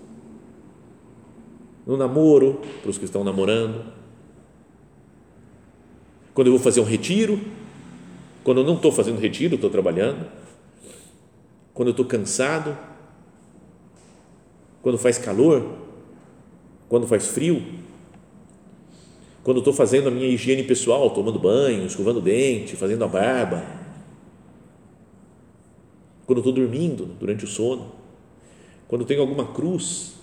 no 1.84 1.96
namoro, 1.96 2.60
para 2.80 2.90
os 2.90 2.96
que 2.96 3.04
estão 3.04 3.24
namorando, 3.24 3.84
quando 6.32 6.46
eu 6.46 6.52
vou 6.52 6.60
fazer 6.60 6.80
um 6.80 6.84
retiro, 6.84 7.40
quando 8.44 8.60
eu 8.60 8.64
não 8.64 8.74
estou 8.76 8.92
fazendo 8.92 9.18
retiro, 9.18 9.56
estou 9.56 9.70
trabalhando, 9.70 10.24
quando 11.74 11.88
eu 11.88 11.90
estou 11.90 12.06
cansado, 12.06 12.78
quando 14.82 14.96
faz 14.98 15.18
calor, 15.18 15.68
quando 16.88 17.08
faz 17.08 17.26
frio, 17.26 17.60
quando 19.42 19.58
estou 19.58 19.72
fazendo 19.72 20.06
a 20.06 20.12
minha 20.12 20.28
higiene 20.28 20.62
pessoal, 20.62 21.10
tomando 21.10 21.40
banho, 21.40 21.86
escovando 21.86 22.20
dente, 22.20 22.76
fazendo 22.76 23.02
a 23.02 23.08
barba, 23.08 23.85
quando 26.26 26.38
estou 26.38 26.52
dormindo 26.52 27.06
durante 27.18 27.44
o 27.44 27.48
sono, 27.48 27.92
quando 28.88 29.04
tenho 29.04 29.20
alguma 29.20 29.46
cruz. 29.46 30.14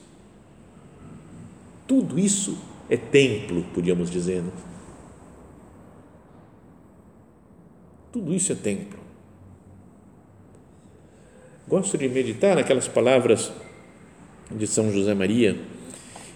Tudo 1.87 2.19
isso 2.19 2.57
é 2.89 2.97
templo, 2.97 3.63
podíamos 3.73 4.11
dizer. 4.11 4.41
Né? 4.41 4.51
Tudo 8.11 8.33
isso 8.33 8.51
é 8.51 8.55
templo. 8.55 8.99
Gosto 11.67 11.97
de 11.97 12.07
meditar 12.09 12.55
naquelas 12.55 12.87
palavras 12.87 13.51
de 14.51 14.67
São 14.67 14.91
José 14.91 15.13
Maria, 15.13 15.57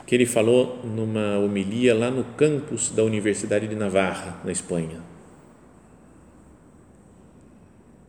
que 0.05 0.15
ele 0.15 0.25
falou 0.25 0.79
numa 0.83 1.37
homilia 1.37 1.93
lá 1.93 2.09
no 2.09 2.23
campus 2.23 2.89
da 2.89 3.03
Universidade 3.03 3.67
de 3.67 3.75
Navarra, 3.75 4.41
na 4.43 4.51
Espanha. 4.51 5.01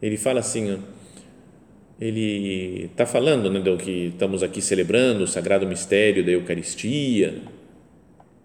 Ele 0.00 0.16
fala 0.16 0.38
assim, 0.38 0.80
ele 2.00 2.84
está 2.92 3.04
falando 3.04 3.50
né, 3.50 3.60
do 3.60 3.76
que 3.76 4.06
estamos 4.06 4.42
aqui 4.42 4.62
celebrando, 4.62 5.24
o 5.24 5.26
sagrado 5.26 5.66
mistério 5.66 6.24
da 6.24 6.30
Eucaristia, 6.30 7.42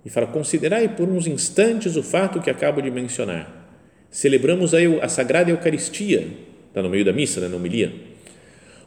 e 0.03 0.09
fala: 0.09 0.27
considerai 0.27 0.89
por 0.89 1.07
uns 1.07 1.27
instantes 1.27 1.95
o 1.95 2.03
fato 2.03 2.41
que 2.41 2.49
acabo 2.49 2.81
de 2.81 2.89
mencionar. 2.89 3.61
Celebramos 4.09 4.73
a, 4.73 4.77
a 5.01 5.07
sagrada 5.07 5.51
Eucaristia, 5.51 6.27
está 6.67 6.81
no 6.81 6.89
meio 6.89 7.05
da 7.05 7.13
missa, 7.13 7.39
né, 7.41 7.47
na 7.47 7.55
homilia, 7.55 7.93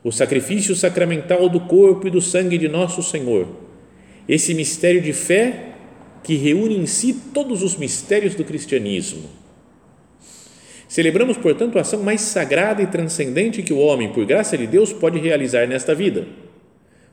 o 0.02 0.11
sacrifício 0.11 0.75
sacramental 0.75 1.49
do 1.49 1.61
corpo 1.61 2.08
e 2.08 2.11
do 2.11 2.20
sangue 2.20 2.58
de 2.58 2.68
nosso 2.68 3.02
Senhor, 3.02 3.49
esse 4.28 4.52
mistério 4.52 5.00
de 5.00 5.12
fé 5.12 5.73
que 6.25 6.35
reúne 6.35 6.76
em 6.76 6.87
si 6.87 7.12
todos 7.32 7.62
os 7.62 7.76
mistérios 7.76 8.35
do 8.35 8.44
cristianismo 8.44 9.45
Celebramos, 10.88 11.37
portanto, 11.37 11.79
a 11.79 11.81
ação 11.81 12.03
mais 12.03 12.20
sagrada 12.20 12.81
e 12.81 12.87
transcendente 12.87 13.62
que 13.62 13.72
o 13.72 13.79
homem, 13.79 14.12
por 14.12 14.25
graça 14.25 14.57
de 14.57 14.66
Deus, 14.66 14.92
pode 14.92 15.18
realizar 15.18 15.66
nesta 15.66 15.94
vida. 15.94 16.27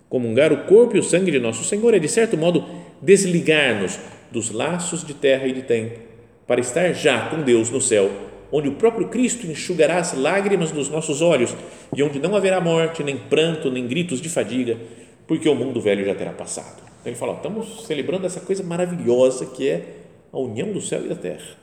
Comungar 0.07 0.53
o 0.53 0.65
corpo 0.65 0.95
e 0.95 0.99
o 0.99 1.03
sangue 1.03 1.31
de 1.31 1.39
nosso 1.39 1.63
Senhor 1.63 1.93
é, 1.93 1.99
de 1.99 2.07
certo 2.07 2.37
modo, 2.37 2.63
desligar-nos 3.01 3.99
dos 4.31 4.51
laços 4.51 5.03
de 5.03 5.15
terra 5.15 5.47
e 5.47 5.53
de 5.53 5.63
tempo, 5.63 5.99
para 6.45 6.61
estar 6.61 6.93
já 6.93 7.29
com 7.29 7.41
Deus 7.41 7.71
no 7.71 7.81
céu, 7.81 8.11
onde 8.51 8.69
o 8.69 8.73
próprio 8.73 9.07
Cristo 9.07 9.47
enxugará 9.47 9.97
as 9.97 10.13
lágrimas 10.13 10.71
dos 10.71 10.87
nossos 10.87 11.21
olhos 11.21 11.55
e 11.95 12.03
onde 12.03 12.19
não 12.19 12.35
haverá 12.35 12.61
morte, 12.61 13.03
nem 13.03 13.17
pranto, 13.17 13.71
nem 13.71 13.87
gritos 13.87 14.21
de 14.21 14.29
fadiga, 14.29 14.77
porque 15.25 15.49
o 15.49 15.55
mundo 15.55 15.81
velho 15.81 16.05
já 16.05 16.13
terá 16.13 16.31
passado. 16.31 16.83
Então 17.01 17.11
ele 17.11 17.15
fala: 17.15 17.33
ó, 17.33 17.35
estamos 17.37 17.85
celebrando 17.87 18.27
essa 18.27 18.39
coisa 18.39 18.61
maravilhosa 18.61 19.47
que 19.47 19.67
é 19.67 19.83
a 20.31 20.37
união 20.37 20.71
do 20.71 20.81
céu 20.81 21.03
e 21.03 21.09
da 21.09 21.15
terra 21.15 21.62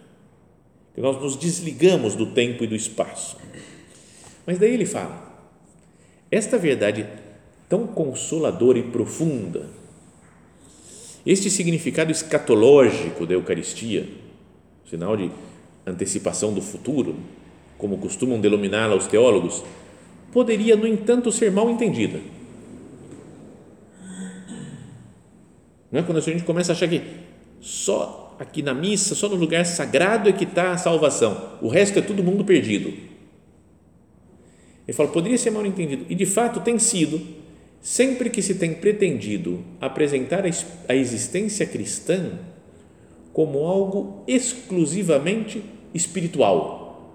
que 0.95 1.01
nós 1.01 1.21
nos 1.21 1.37
desligamos 1.37 2.15
do 2.15 2.27
tempo 2.27 2.65
e 2.65 2.67
do 2.67 2.75
espaço. 2.75 3.37
Mas 4.47 4.59
daí 4.59 4.73
ele 4.73 4.87
fala: 4.87 5.31
esta 6.31 6.59
verdade 6.59 7.07
tão 7.69 7.87
consoladora 7.87 8.79
e 8.79 8.83
profunda, 8.83 9.69
este 11.25 11.51
significado 11.51 12.11
escatológico 12.11 13.27
da 13.27 13.35
Eucaristia, 13.35 14.09
sinal 14.89 15.17
de 15.17 15.31
antecipação 15.87 16.53
do 16.53 16.61
futuro, 16.61 17.17
como 17.79 17.99
costumam 17.99 18.41
denominá-la 18.41 18.97
os 18.97 19.07
teólogos, 19.07 19.63
poderia, 20.33 20.77
no 20.77 20.87
entanto, 20.87 21.31
ser 21.31 21.51
mal 21.51 21.71
entendida. 21.71 22.21
Não 25.91 26.01
é 26.01 26.03
quando 26.03 26.19
a 26.19 26.21
gente 26.21 26.45
começa 26.45 26.73
a 26.73 26.75
achar 26.75 26.89
que 26.89 27.03
só 27.61 28.30
aqui 28.41 28.63
na 28.63 28.73
missa, 28.73 29.15
só 29.15 29.29
no 29.29 29.37
lugar 29.37 29.67
sagrado 29.67 30.27
é 30.27 30.33
que 30.33 30.45
está 30.45 30.73
a 30.73 30.79
salvação, 30.79 31.59
o 31.61 31.69
resto 31.69 31.99
é 31.99 32.03
todo 32.03 32.25
mundo 32.25 32.43
perdido. 32.43 32.89
Ele 34.89 34.97
fala, 34.97 35.11
poderia 35.11 35.37
ser 35.37 35.51
mal 35.51 35.65
entendido, 35.67 36.07
e 36.09 36.15
de 36.15 36.25
fato 36.25 36.61
tem 36.61 36.79
sido, 36.79 37.21
sempre 37.83 38.31
que 38.31 38.41
se 38.41 38.55
tem 38.55 38.73
pretendido 38.73 39.63
apresentar 39.79 40.45
a 40.89 40.95
existência 40.95 41.67
cristã 41.67 42.39
como 43.31 43.59
algo 43.59 44.25
exclusivamente 44.27 45.63
espiritual, 45.93 47.13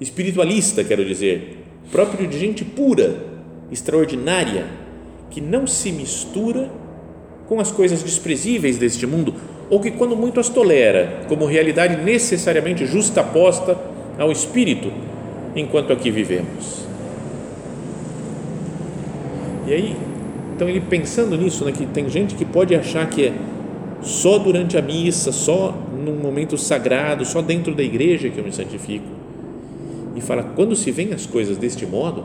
espiritualista, 0.00 0.82
quero 0.82 1.04
dizer, 1.04 1.58
próprio 1.92 2.26
de 2.26 2.36
gente 2.36 2.64
pura, 2.64 3.24
extraordinária, 3.70 4.66
que 5.30 5.40
não 5.40 5.68
se 5.68 5.92
mistura 5.92 6.68
com 7.46 7.60
as 7.60 7.70
coisas 7.70 8.02
desprezíveis 8.02 8.76
deste 8.76 9.06
mundo 9.06 9.34
ou 9.70 9.80
que, 9.80 9.90
quando 9.90 10.16
muito, 10.16 10.40
as 10.40 10.48
tolera 10.48 11.20
como 11.28 11.44
realidade 11.44 12.02
necessariamente 12.02 12.86
justaposta 12.86 13.76
ao 14.18 14.32
espírito 14.32 14.90
enquanto 15.54 15.92
aqui 15.92 16.10
vivemos. 16.10 16.86
E 19.66 19.72
aí, 19.72 19.96
então, 20.56 20.68
ele 20.68 20.80
pensando 20.80 21.36
nisso, 21.36 21.64
né, 21.64 21.72
que 21.72 21.86
tem 21.86 22.08
gente 22.08 22.34
que 22.34 22.44
pode 22.44 22.74
achar 22.74 23.08
que 23.08 23.26
é 23.26 23.32
só 24.00 24.38
durante 24.38 24.78
a 24.78 24.82
missa, 24.82 25.30
só 25.32 25.74
num 26.04 26.16
momento 26.16 26.56
sagrado, 26.56 27.24
só 27.24 27.42
dentro 27.42 27.74
da 27.74 27.82
igreja 27.82 28.30
que 28.30 28.38
eu 28.38 28.44
me 28.44 28.52
santifico. 28.52 29.06
E 30.16 30.20
fala: 30.20 30.42
quando 30.42 30.74
se 30.74 30.90
vêem 30.90 31.12
as 31.12 31.26
coisas 31.26 31.58
deste 31.58 31.84
modo, 31.84 32.24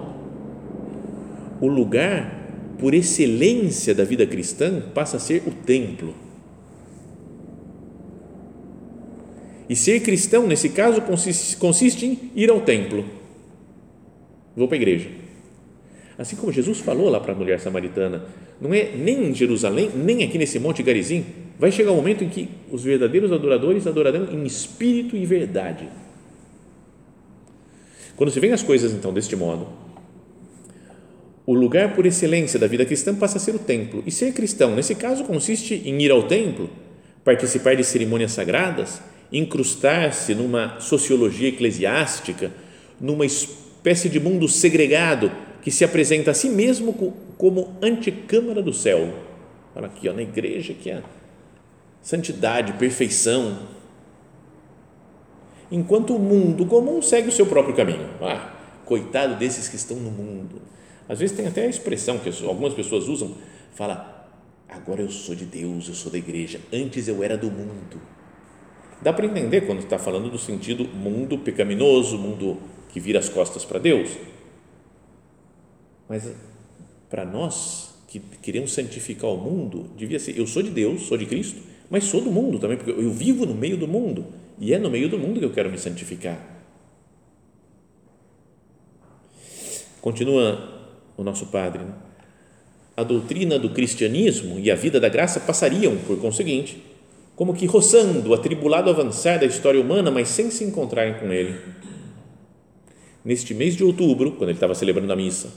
o 1.60 1.68
lugar 1.68 2.42
por 2.80 2.94
excelência 2.94 3.94
da 3.94 4.04
vida 4.04 4.26
cristã 4.26 4.82
passa 4.94 5.18
a 5.18 5.20
ser 5.20 5.44
o 5.46 5.52
templo 5.52 6.23
E 9.70 9.76
ser 9.76 10.02
cristão, 10.02 10.46
nesse 10.48 10.70
caso, 10.70 11.02
consiste, 11.02 11.58
consiste 11.58 12.06
em 12.06 12.32
ir 12.36 12.50
ao 12.50 12.62
templo. 12.62 13.06
Vou 14.56 14.68
para 14.68 14.76
a 14.76 14.82
igreja. 14.82 15.10
Assim 16.18 16.36
como 16.36 16.52
Jesus 16.52 16.80
falou 16.80 17.10
lá 17.10 17.20
para 17.20 17.34
a 17.34 17.36
mulher 17.36 17.60
samaritana, 17.60 18.26
não 18.62 18.74
é 18.74 18.92
nem 18.96 19.30
em 19.30 19.34
Jerusalém, 19.34 19.90
nem 19.96 20.24
aqui 20.24 20.38
nesse 20.38 20.60
Monte 20.60 20.84
Garizim, 20.84 21.26
vai 21.58 21.72
chegar 21.72 21.92
um 21.92 21.96
momento 21.96 22.24
em 22.24 22.30
que 22.30 22.50
os 22.72 22.84
verdadeiros 22.84 23.32
adoradores 23.32 23.88
adorarão 23.88 24.32
em 24.32 24.46
espírito 24.46 25.16
e 25.16 25.26
verdade. 25.26 25.88
Quando 28.16 28.32
se 28.32 28.40
vê 28.40 28.52
as 28.52 28.62
coisas 28.62 28.94
então 28.94 29.12
deste 29.12 29.36
modo, 29.36 29.68
o 31.46 31.54
lugar 31.54 31.94
por 31.96 32.06
excelência 32.06 32.60
da 32.60 32.68
vida 32.68 32.86
cristã 32.86 33.14
passa 33.14 33.38
a 33.38 33.42
ser 33.42 33.56
o 33.56 33.60
templo. 33.60 34.04
E 34.06 34.12
ser 34.12 34.34
cristão, 34.34 34.76
nesse 34.76 34.96
caso, 34.96 35.24
consiste 35.26 35.82
em 35.86 36.02
ir 36.02 36.12
ao 36.12 36.24
templo, 36.24 36.70
participar 37.24 37.76
de 37.76 37.84
cerimônias 37.84 38.32
sagradas, 38.32 39.02
incrustar-se 39.34 40.36
numa 40.36 40.80
sociologia 40.80 41.50
eclesiástica, 41.50 42.52
numa 43.02 43.26
espécie 43.26 44.08
de 44.08 44.20
mundo 44.20 44.48
segregado 44.48 45.32
que 45.64 45.72
se 45.72 45.84
apresenta 45.84 46.32
a 46.32 46.34
si 46.36 46.50
mesmo 46.50 46.94
como 47.38 47.76
anticâmara 47.82 48.62
do 48.62 48.72
céu. 48.72 49.12
Olha 49.76 49.88
aqui, 49.88 50.08
ó, 50.08 50.14
na 50.14 50.22
igreja 50.22 50.74
que 50.76 50.92
é 50.92 51.02
santidade, 52.00 52.74
perfeição. 52.74 53.68
Enquanto 55.72 56.16
o 56.16 56.20
mundo 56.20 56.68
comum 56.68 57.02
segue 57.02 57.30
o 57.30 57.32
seu 57.32 57.48
próprio 57.48 57.76
caminho. 57.76 58.08
Ah, 58.22 58.54
coitado 58.86 59.36
desses 59.36 59.68
que 59.68 59.76
estão 59.76 59.98
no 59.98 60.12
mundo. 60.12 60.62
Às 61.10 61.20
vezes 61.20 61.36
tem 61.36 61.48
até 61.48 61.66
a 61.66 61.70
expressão 61.70 62.20
que 62.20 62.30
algumas 62.46 62.74
pessoas 62.74 63.08
usam, 63.08 63.36
fala, 63.74 64.30
agora 64.70 65.02
eu 65.02 65.10
sou 65.10 65.34
de 65.34 65.46
Deus, 65.46 65.88
eu 65.88 65.96
sou 65.96 66.12
da 66.12 66.18
igreja, 66.18 66.60
antes 66.72 67.08
eu 67.08 67.24
era 67.24 67.36
do 67.36 67.50
mundo 67.50 68.00
Dá 69.04 69.12
para 69.12 69.26
entender 69.26 69.62
quando 69.68 69.80
está 69.80 70.00
falando 70.00 70.30
do 70.30 70.40
sentido 70.40 70.86
mundo 70.86 71.38
pecaminoso, 71.38 72.18
mundo 72.18 72.58
que 72.90 73.02
vira 73.02 73.20
as 73.20 73.28
costas 73.28 73.66
para 73.66 73.78
Deus. 73.78 74.10
Mas 76.08 76.32
para 77.10 77.26
nós 77.26 77.94
que 78.08 78.20
queremos 78.42 78.72
santificar 78.72 79.30
o 79.30 79.38
mundo, 79.38 79.90
devia 79.98 80.20
ser: 80.20 80.38
eu 80.38 80.48
sou 80.48 80.64
de 80.64 80.70
Deus, 80.70 81.02
sou 81.02 81.18
de 81.18 81.26
Cristo, 81.26 81.62
mas 81.90 82.06
sou 82.06 82.22
do 82.22 82.32
mundo 82.32 82.58
também, 82.60 82.78
porque 82.78 82.92
eu 82.92 83.12
vivo 83.12 83.46
no 83.46 83.54
meio 83.54 83.76
do 83.76 83.88
mundo 83.88 84.26
e 84.58 84.74
é 84.74 84.80
no 84.80 84.90
meio 84.90 85.10
do 85.10 85.20
mundo 85.20 85.40
que 85.40 85.46
eu 85.46 85.52
quero 85.52 85.70
me 85.70 85.78
santificar. 85.78 86.40
Continua 90.00 90.92
o 91.18 91.24
nosso 91.24 91.48
padre. 91.48 91.84
Né? 91.84 91.94
A 92.96 93.04
doutrina 93.04 93.60
do 93.60 93.70
cristianismo 93.72 94.60
e 94.60 94.72
a 94.72 94.76
vida 94.76 95.00
da 95.00 95.10
graça 95.10 95.40
passariam, 95.40 95.98
por 95.98 96.20
conseguinte, 96.20 96.93
como 97.36 97.54
que 97.54 97.66
roçando 97.66 98.34
atribulado 98.34 98.90
avançar 98.90 99.40
da 99.40 99.46
história 99.46 99.82
humana, 99.82 100.12
mas 100.12 100.28
sem 100.28 100.52
se 100.52 100.64
encontrarem 100.64 101.16
com 101.16 101.32
ele. 101.32 101.60
Neste 103.26 103.54
mês 103.54 103.76
de 103.76 103.84
outubro, 103.84 104.34
quando 104.34 104.50
ele 104.50 104.58
estava 104.58 104.76
celebrando 104.76 105.12
a 105.12 105.16
missa, 105.16 105.50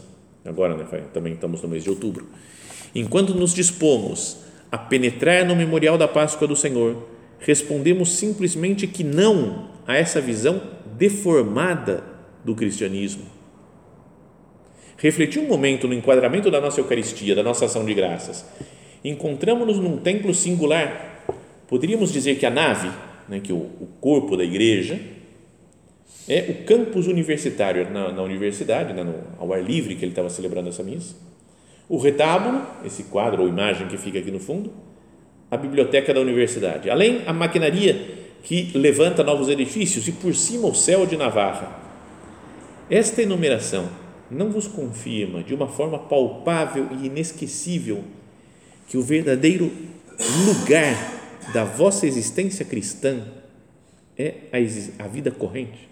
agora 0.44 0.76
né, 0.76 0.86
também 1.12 1.34
estamos 1.34 1.60
no 1.60 1.68
mês 1.68 1.82
de 1.82 1.90
outubro, 1.90 2.26
enquanto 2.94 3.34
nos 3.34 3.52
dispomos 3.52 4.38
a 4.70 4.78
penetrar 4.78 5.44
no 5.44 5.54
memorial 5.54 5.98
da 5.98 6.08
Páscoa 6.08 6.46
do 6.46 6.56
Senhor, 6.56 6.96
respondemos 7.38 8.12
simplesmente 8.12 8.86
que 8.86 9.04
não 9.04 9.68
a 9.86 9.96
essa 9.96 10.20
visão 10.20 10.60
deformada 10.96 12.02
do 12.44 12.54
cristianismo. 12.54 13.24
Refletir 14.96 15.40
um 15.40 15.46
momento 15.46 15.86
no 15.86 15.94
enquadramento 15.94 16.50
da 16.50 16.60
nossa 16.60 16.80
Eucaristia, 16.80 17.34
da 17.34 17.42
nossa 17.42 17.66
ação 17.66 17.84
de 17.84 17.92
graças. 17.92 18.46
Encontramos-nos 19.04 19.78
num 19.78 19.98
templo 19.98 20.34
singular 20.34 21.15
Poderíamos 21.68 22.12
dizer 22.12 22.38
que 22.38 22.46
a 22.46 22.50
nave, 22.50 22.90
né, 23.28 23.40
que 23.40 23.52
o, 23.52 23.56
o 23.56 23.88
corpo 24.00 24.36
da 24.36 24.44
igreja, 24.44 25.00
é 26.28 26.46
o 26.50 26.64
campus 26.64 27.06
universitário 27.06 27.90
na, 27.90 28.12
na 28.12 28.22
universidade, 28.22 28.92
né, 28.92 29.02
no, 29.02 29.14
ao 29.38 29.52
ar 29.52 29.62
livre 29.62 29.94
que 29.94 30.04
ele 30.04 30.12
estava 30.12 30.28
celebrando 30.28 30.68
essa 30.68 30.82
missa. 30.82 31.14
O 31.88 31.98
retábulo, 31.98 32.66
esse 32.84 33.04
quadro 33.04 33.42
ou 33.42 33.48
imagem 33.48 33.86
que 33.86 33.96
fica 33.96 34.18
aqui 34.18 34.30
no 34.30 34.40
fundo, 34.40 34.72
a 35.50 35.56
biblioteca 35.56 36.12
da 36.12 36.20
universidade. 36.20 36.90
Além 36.90 37.22
a 37.26 37.32
maquinaria 37.32 38.26
que 38.42 38.70
levanta 38.74 39.24
novos 39.24 39.48
edifícios 39.48 40.06
e 40.06 40.12
por 40.12 40.34
cima 40.34 40.68
o 40.68 40.74
céu 40.74 41.06
de 41.06 41.16
Navarra. 41.16 41.80
Esta 42.88 43.22
enumeração 43.22 43.88
não 44.30 44.50
vos 44.50 44.68
confirma 44.68 45.42
de 45.42 45.54
uma 45.54 45.66
forma 45.66 45.98
palpável 45.98 46.88
e 46.92 47.06
inesquecível 47.06 48.04
que 48.88 48.96
o 48.96 49.02
verdadeiro 49.02 49.70
lugar 50.44 51.15
da 51.52 51.64
vossa 51.64 52.06
existência 52.06 52.64
cristã 52.64 53.24
é 54.16 54.34
a, 54.52 55.04
a 55.04 55.08
vida 55.08 55.30
corrente. 55.30 55.88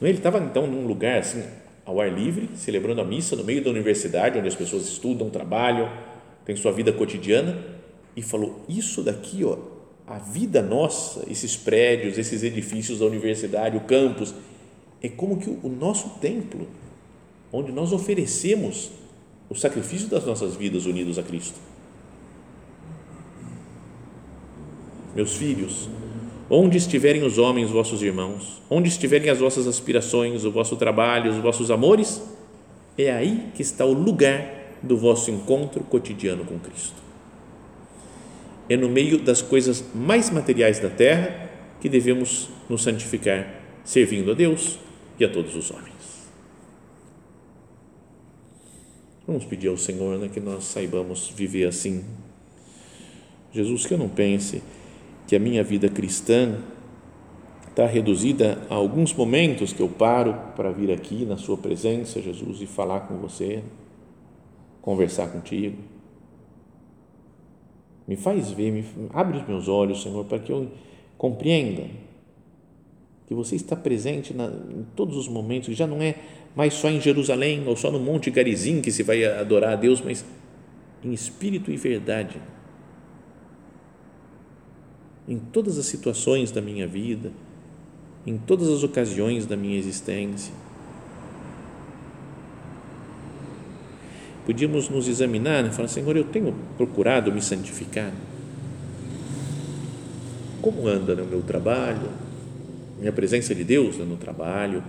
É? 0.00 0.08
ele 0.08 0.18
estava 0.18 0.38
então 0.38 0.66
num 0.66 0.86
lugar 0.86 1.18
assim, 1.18 1.44
ao 1.84 2.00
ar 2.00 2.12
livre, 2.12 2.48
celebrando 2.56 3.00
a 3.00 3.04
missa 3.04 3.36
no 3.36 3.44
meio 3.44 3.62
da 3.62 3.70
universidade, 3.70 4.38
onde 4.38 4.48
as 4.48 4.54
pessoas 4.54 4.84
estudam, 4.88 5.30
trabalham, 5.30 5.90
têm 6.44 6.56
sua 6.56 6.72
vida 6.72 6.92
cotidiana, 6.92 7.56
e 8.16 8.22
falou: 8.22 8.64
Isso 8.68 9.02
daqui, 9.02 9.44
ó, 9.44 9.56
a 10.06 10.18
vida 10.18 10.60
nossa, 10.60 11.24
esses 11.30 11.56
prédios, 11.56 12.18
esses 12.18 12.42
edifícios 12.42 12.98
da 12.98 13.06
universidade, 13.06 13.76
o 13.76 13.80
campus, 13.80 14.34
é 15.02 15.08
como 15.08 15.38
que 15.38 15.50
o 15.50 15.68
nosso 15.68 16.18
templo, 16.20 16.68
onde 17.52 17.72
nós 17.72 17.92
oferecemos 17.92 18.90
o 19.48 19.54
sacrifício 19.54 20.08
das 20.08 20.24
nossas 20.24 20.56
vidas 20.56 20.86
unidos 20.86 21.18
a 21.18 21.22
Cristo. 21.22 21.58
Meus 25.14 25.36
filhos, 25.36 25.88
onde 26.48 26.76
estiverem 26.76 27.22
os 27.22 27.38
homens, 27.38 27.70
vossos 27.70 28.02
irmãos, 28.02 28.60
onde 28.68 28.88
estiverem 28.88 29.30
as 29.30 29.38
vossas 29.38 29.66
aspirações, 29.66 30.44
o 30.44 30.50
vosso 30.50 30.76
trabalho, 30.76 31.30
os 31.30 31.38
vossos 31.38 31.70
amores, 31.70 32.22
é 32.96 33.10
aí 33.10 33.50
que 33.54 33.62
está 33.62 33.84
o 33.84 33.92
lugar 33.92 34.76
do 34.82 34.96
vosso 34.96 35.30
encontro 35.30 35.82
cotidiano 35.84 36.44
com 36.44 36.58
Cristo. 36.58 37.00
É 38.68 38.76
no 38.76 38.88
meio 38.88 39.18
das 39.18 39.42
coisas 39.42 39.84
mais 39.94 40.30
materiais 40.30 40.78
da 40.78 40.90
terra 40.90 41.50
que 41.80 41.88
devemos 41.88 42.48
nos 42.68 42.82
santificar, 42.82 43.60
servindo 43.84 44.30
a 44.30 44.34
Deus 44.34 44.78
e 45.18 45.24
a 45.24 45.28
todos 45.28 45.54
os 45.56 45.70
homens. 45.70 45.92
Vamos 49.26 49.44
pedir 49.44 49.68
ao 49.68 49.76
Senhor 49.76 50.18
né, 50.18 50.28
que 50.32 50.40
nós 50.40 50.64
saibamos 50.64 51.32
viver 51.34 51.66
assim. 51.66 52.04
Jesus, 53.52 53.86
que 53.86 53.94
eu 53.94 53.98
não 53.98 54.08
pense 54.08 54.62
que 55.32 55.36
a 55.36 55.40
minha 55.40 55.64
vida 55.64 55.88
cristã 55.88 56.58
está 57.66 57.86
reduzida 57.86 58.58
a 58.68 58.74
alguns 58.74 59.14
momentos 59.14 59.72
que 59.72 59.80
eu 59.80 59.88
paro 59.88 60.34
para 60.54 60.70
vir 60.70 60.92
aqui 60.92 61.24
na 61.24 61.38
Sua 61.38 61.56
presença, 61.56 62.20
Jesus, 62.20 62.60
e 62.60 62.66
falar 62.66 63.08
com 63.08 63.16
você, 63.16 63.62
conversar 64.82 65.28
contigo. 65.28 65.78
Me 68.06 68.14
faz 68.14 68.50
ver, 68.50 68.72
me, 68.72 68.84
abre 69.08 69.38
os 69.38 69.48
meus 69.48 69.68
olhos, 69.68 70.02
Senhor, 70.02 70.22
para 70.26 70.38
que 70.38 70.52
eu 70.52 70.68
compreenda 71.16 71.84
que 73.26 73.32
você 73.32 73.56
está 73.56 73.74
presente 73.74 74.34
na, 74.34 74.48
em 74.48 74.84
todos 74.94 75.16
os 75.16 75.28
momentos, 75.28 75.70
que 75.70 75.74
já 75.74 75.86
não 75.86 76.02
é 76.02 76.14
mais 76.54 76.74
só 76.74 76.90
em 76.90 77.00
Jerusalém 77.00 77.66
ou 77.66 77.74
só 77.74 77.90
no 77.90 77.98
Monte 77.98 78.30
Garizim 78.30 78.82
que 78.82 78.92
se 78.92 79.02
vai 79.02 79.24
adorar 79.24 79.72
a 79.72 79.76
Deus, 79.76 80.02
mas 80.02 80.26
em 81.02 81.14
espírito 81.14 81.70
e 81.72 81.76
verdade 81.78 82.38
em 85.28 85.38
todas 85.38 85.78
as 85.78 85.86
situações 85.86 86.50
da 86.50 86.60
minha 86.60 86.86
vida, 86.86 87.30
em 88.26 88.36
todas 88.36 88.68
as 88.68 88.82
ocasiões 88.82 89.46
da 89.46 89.56
minha 89.56 89.78
existência. 89.78 90.52
Podíamos 94.44 94.88
nos 94.88 95.08
examinar 95.08 95.64
e 95.66 95.70
falar: 95.70 95.88
Senhor, 95.88 96.16
eu 96.16 96.24
tenho 96.24 96.54
procurado 96.76 97.32
me 97.32 97.40
santificar. 97.40 98.12
Como 100.60 100.86
anda 100.86 101.14
no 101.14 101.24
meu 101.24 101.42
trabalho, 101.42 102.08
minha 102.98 103.12
presença 103.12 103.54
de 103.54 103.64
Deus 103.64 103.98
no 103.98 104.16
trabalho, 104.16 104.82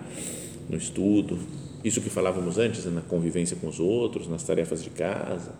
no 0.69 0.77
estudo, 0.77 1.39
isso 1.83 1.99
que 1.99 2.09
falávamos 2.09 2.57
antes, 2.57 2.85
na 2.85 3.01
convivência 3.01 3.57
com 3.57 3.67
os 3.67 3.79
outros, 3.79 4.27
nas 4.27 4.43
tarefas 4.43 4.83
de 4.83 4.89
casa, 4.89 5.53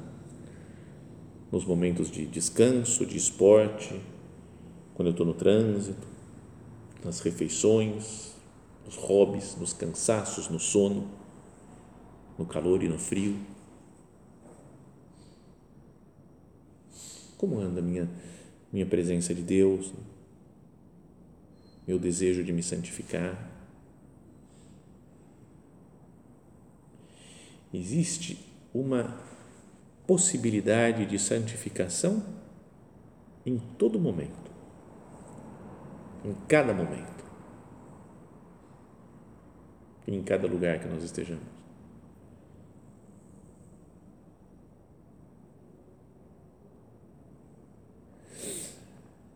nos 1.51 1.65
momentos 1.65 2.09
de 2.09 2.25
descanso, 2.25 3.05
de 3.05 3.17
esporte, 3.17 3.93
quando 4.93 5.08
eu 5.08 5.12
estou 5.12 5.25
no 5.25 5.34
trânsito, 5.34 6.08
nas 7.03 7.19
refeições, 7.19 8.34
nos 8.86 8.95
hobbies, 8.95 9.56
nos 9.56 9.73
cansaços, 9.73 10.47
no 10.49 10.60
sono, 10.60 11.10
no 12.38 12.45
calor 12.45 12.84
e 12.84 12.88
no 12.88 12.97
frio. 12.97 13.38
Como 17.38 17.60
anda 17.60 17.79
a 17.79 17.84
minha, 17.84 18.10
minha 18.71 18.86
presença 18.86 19.34
de 19.34 19.41
Deus? 19.41 19.91
Meu 21.88 21.99
desejo 21.99 22.43
de 22.43 22.53
me 22.53 22.63
santificar? 22.63 23.51
Existe 27.73 28.38
uma 28.73 29.17
possibilidade 30.06 31.06
de 31.06 31.17
santificação 31.17 32.23
em 33.45 33.58
todo 33.77 33.99
momento 33.99 34.53
em 36.23 36.33
cada 36.47 36.73
momento, 36.73 37.23
em 40.07 40.21
cada 40.23 40.47
lugar 40.47 40.79
que 40.79 40.88
nós 40.88 41.03
estejamos. 41.03 41.43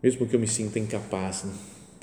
Mesmo 0.02 0.26
que 0.26 0.36
eu 0.36 0.40
me 0.40 0.46
sinta 0.46 0.78
incapaz, 0.78 1.44
né? 1.44 1.52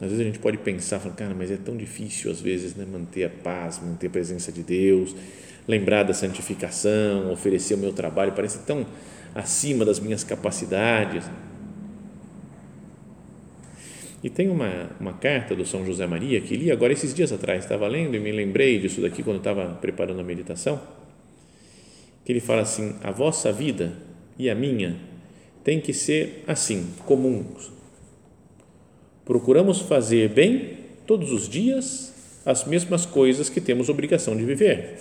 às 0.01 0.07
vezes 0.07 0.19
a 0.19 0.23
gente 0.25 0.39
pode 0.39 0.57
pensar, 0.57 0.99
falar, 0.99 1.15
cara, 1.15 1.33
mas 1.33 1.49
é 1.49 1.55
tão 1.55 1.77
difícil 1.77 2.29
às 2.29 2.41
vezes 2.41 2.75
né, 2.75 2.85
manter 2.85 3.23
a 3.23 3.29
paz, 3.29 3.79
manter 3.79 4.07
a 4.07 4.09
presença 4.09 4.51
de 4.51 4.61
Deus, 4.61 5.15
lembrar 5.65 6.03
da 6.03 6.13
santificação, 6.13 7.31
oferecer 7.31 7.75
o 7.75 7.77
meu 7.77 7.93
trabalho, 7.93 8.33
parece 8.33 8.59
tão 8.59 8.85
acima 9.33 9.85
das 9.85 9.99
minhas 9.99 10.23
capacidades. 10.23 11.25
E 14.25 14.29
tem 14.31 14.49
uma, 14.49 14.89
uma 14.99 15.13
carta 15.13 15.55
do 15.55 15.63
São 15.67 15.85
José 15.85 16.07
Maria 16.07 16.41
que 16.41 16.55
li 16.55 16.71
agora 16.71 16.91
esses 16.91 17.13
dias 17.13 17.31
atrás, 17.31 17.63
estava 17.63 17.87
lendo 17.87 18.15
e 18.15 18.19
me 18.19 18.31
lembrei 18.31 18.79
disso 18.79 18.99
daqui 18.99 19.21
quando 19.21 19.37
estava 19.37 19.75
preparando 19.75 20.19
a 20.19 20.23
meditação, 20.23 20.81
que 22.25 22.31
ele 22.31 22.39
fala 22.39 22.63
assim: 22.63 22.95
a 23.03 23.11
vossa 23.11 23.51
vida 23.51 23.93
e 24.39 24.49
a 24.49 24.55
minha 24.55 24.97
tem 25.63 25.79
que 25.79 25.93
ser 25.93 26.43
assim, 26.47 26.87
comuns. 27.05 27.71
Procuramos 29.23 29.81
fazer 29.81 30.29
bem 30.29 30.75
todos 31.05 31.31
os 31.31 31.47
dias 31.47 32.11
as 32.43 32.65
mesmas 32.65 33.05
coisas 33.05 33.47
que 33.47 33.61
temos 33.61 33.89
obrigação 33.89 34.35
de 34.35 34.43
viver. 34.43 34.97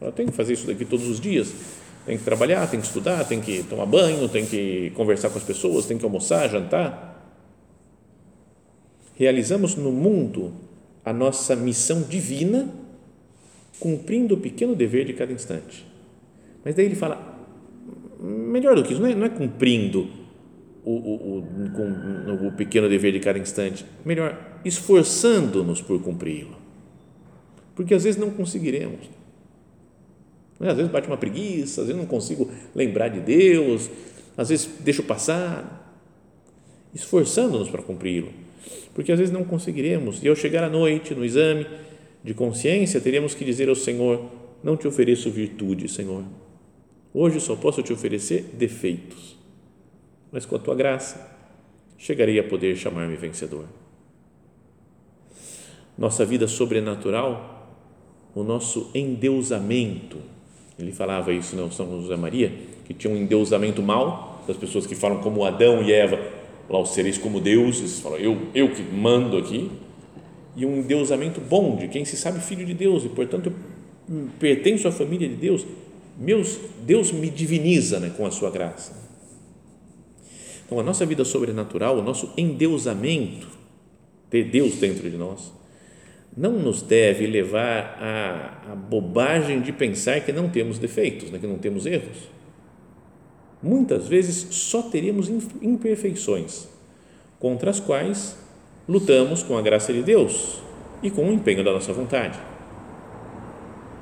Eu 0.00 0.10
tenho 0.10 0.30
que 0.32 0.36
fazer 0.36 0.54
isso 0.54 0.66
daqui 0.66 0.84
todos 0.84 1.06
os 1.06 1.20
dias. 1.20 1.54
Tem 2.04 2.18
que 2.18 2.24
trabalhar, 2.24 2.68
tem 2.68 2.80
que 2.80 2.86
estudar, 2.88 3.22
tem 3.22 3.40
que 3.40 3.62
tomar 3.62 3.86
banho, 3.86 4.28
tem 4.28 4.44
que 4.44 4.90
conversar 4.96 5.30
com 5.30 5.38
as 5.38 5.44
pessoas, 5.44 5.86
tem 5.86 5.96
que 5.96 6.04
almoçar, 6.04 6.50
jantar. 6.50 7.11
Realizamos 9.14 9.74
no 9.76 9.92
mundo 9.92 10.52
a 11.04 11.12
nossa 11.12 11.56
missão 11.56 12.02
divina, 12.02 12.68
cumprindo 13.78 14.34
o 14.34 14.38
pequeno 14.38 14.74
dever 14.74 15.04
de 15.04 15.12
cada 15.12 15.32
instante. 15.32 15.86
Mas 16.64 16.74
daí 16.74 16.86
ele 16.86 16.94
fala, 16.94 17.38
melhor 18.20 18.76
do 18.76 18.84
que 18.84 18.92
isso, 18.92 19.02
não 19.02 19.08
é, 19.08 19.14
não 19.14 19.26
é 19.26 19.28
cumprindo 19.28 20.08
o, 20.84 20.92
o, 20.92 21.38
o, 21.38 22.48
o 22.48 22.52
pequeno 22.52 22.88
dever 22.88 23.12
de 23.12 23.20
cada 23.20 23.38
instante, 23.38 23.84
melhor, 24.04 24.60
esforçando-nos 24.64 25.80
por 25.80 26.00
cumpri-lo. 26.00 26.56
Porque 27.74 27.94
às 27.94 28.04
vezes 28.04 28.20
não 28.20 28.30
conseguiremos. 28.30 29.08
Né? 30.60 30.70
Às 30.70 30.76
vezes 30.76 30.92
bate 30.92 31.08
uma 31.08 31.16
preguiça, 31.16 31.80
às 31.80 31.86
vezes 31.88 32.00
não 32.00 32.06
consigo 32.06 32.50
lembrar 32.74 33.08
de 33.08 33.20
Deus, 33.20 33.90
às 34.36 34.48
vezes 34.48 34.68
deixo 34.80 35.02
passar, 35.02 35.80
esforçando-nos 36.94 37.68
para 37.68 37.82
cumpri-lo, 37.82 38.28
porque 38.94 39.12
às 39.12 39.18
vezes 39.18 39.32
não 39.32 39.44
conseguiremos. 39.44 40.22
E 40.22 40.28
ao 40.28 40.36
chegar 40.36 40.64
à 40.64 40.68
noite, 40.68 41.14
no 41.14 41.24
exame 41.24 41.66
de 42.22 42.34
consciência, 42.34 43.00
teremos 43.00 43.34
que 43.34 43.44
dizer 43.44 43.68
ao 43.68 43.74
Senhor: 43.74 44.30
Não 44.62 44.76
te 44.76 44.86
ofereço 44.86 45.30
virtude, 45.30 45.88
Senhor. 45.88 46.24
Hoje 47.14 47.40
só 47.40 47.54
posso 47.56 47.82
te 47.82 47.92
oferecer 47.92 48.50
defeitos, 48.54 49.36
mas 50.30 50.46
com 50.46 50.56
a 50.56 50.58
tua 50.58 50.74
graça 50.74 51.30
chegarei 51.98 52.38
a 52.38 52.44
poder 52.44 52.76
chamar-me 52.76 53.16
vencedor. 53.16 53.66
Nossa 55.96 56.24
vida 56.24 56.48
sobrenatural, 56.48 57.78
o 58.34 58.42
nosso 58.42 58.90
endeusamento, 58.94 60.18
ele 60.78 60.90
falava 60.90 61.32
isso, 61.32 61.54
não, 61.54 61.70
São 61.70 62.00
José 62.00 62.16
Maria, 62.16 62.50
que 62.86 62.94
tinha 62.94 63.12
um 63.12 63.16
endeusamento 63.16 63.82
mal, 63.82 64.42
das 64.48 64.56
pessoas 64.56 64.86
que 64.86 64.94
falam 64.94 65.20
como 65.20 65.44
Adão 65.44 65.82
e 65.82 65.92
Eva, 65.92 66.18
lá 66.68 66.80
os 66.80 66.90
seres 66.90 67.18
como 67.18 67.40
deuses, 67.40 68.00
falam, 68.00 68.18
eu, 68.18 68.38
eu 68.54 68.70
que 68.70 68.82
mando 68.82 69.36
aqui, 69.36 69.70
e 70.56 70.66
um 70.66 70.78
endeusamento 70.78 71.40
bom, 71.40 71.76
de 71.76 71.88
quem 71.88 72.04
se 72.04 72.16
sabe 72.16 72.40
filho 72.40 72.64
de 72.64 72.74
Deus, 72.74 73.04
e 73.04 73.08
portanto 73.08 73.52
eu 74.08 74.28
pertenço 74.38 74.86
à 74.86 74.92
família 74.92 75.28
de 75.28 75.36
Deus, 75.36 75.66
meus, 76.18 76.58
Deus 76.84 77.10
me 77.10 77.30
diviniza 77.30 77.98
né, 77.98 78.12
com 78.16 78.26
a 78.26 78.30
sua 78.30 78.50
graça. 78.50 79.00
Então 80.66 80.78
a 80.78 80.82
nossa 80.82 81.04
vida 81.06 81.24
sobrenatural, 81.24 81.98
o 81.98 82.02
nosso 82.02 82.32
endeusamento, 82.36 83.48
ter 84.30 84.44
Deus 84.44 84.76
dentro 84.76 85.08
de 85.10 85.16
nós, 85.16 85.52
não 86.36 86.52
nos 86.52 86.80
deve 86.80 87.26
levar 87.26 87.98
à, 88.00 88.72
à 88.72 88.74
bobagem 88.74 89.60
de 89.60 89.72
pensar 89.72 90.20
que 90.20 90.32
não 90.32 90.48
temos 90.48 90.78
defeitos, 90.78 91.30
né, 91.30 91.38
que 91.38 91.46
não 91.46 91.58
temos 91.58 91.84
erros. 91.86 92.16
Muitas 93.62 94.08
vezes 94.08 94.54
só 94.54 94.82
teremos 94.82 95.28
imperfeições, 95.60 96.66
contra 97.38 97.70
as 97.70 97.78
quais 97.78 98.36
lutamos 98.88 99.42
com 99.42 99.56
a 99.56 99.62
graça 99.62 99.92
de 99.92 100.02
Deus 100.02 100.60
e 101.02 101.10
com 101.10 101.28
o 101.28 101.32
empenho 101.32 101.64
da 101.64 101.72
nossa 101.72 101.92
vontade. 101.92 102.38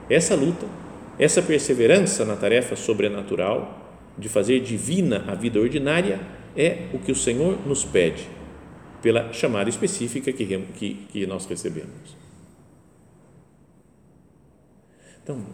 Essa 0.09 0.35
luta, 0.35 0.67
essa 1.19 1.43
perseverança 1.43 2.25
na 2.25 2.37
tarefa 2.37 2.75
sobrenatural 2.75 3.79
de 4.19 4.29
fazer 4.29 4.61
divina 4.61 5.25
a 5.29 5.35
vida 5.35 5.61
ordinária 5.61 6.21
é 6.57 6.89
o 6.93 6.99
que 6.99 7.13
o 7.13 7.17
Senhor 7.17 7.59
nos 7.67 7.85
pede 7.85 8.29
pela 9.03 9.33
chamada 9.33 9.71
específica 9.71 10.33
que, 10.33 10.47
que, 10.47 10.95
que 11.11 11.27
nós 11.27 11.47
recebemos. 11.47 12.17
Então, 15.23 15.45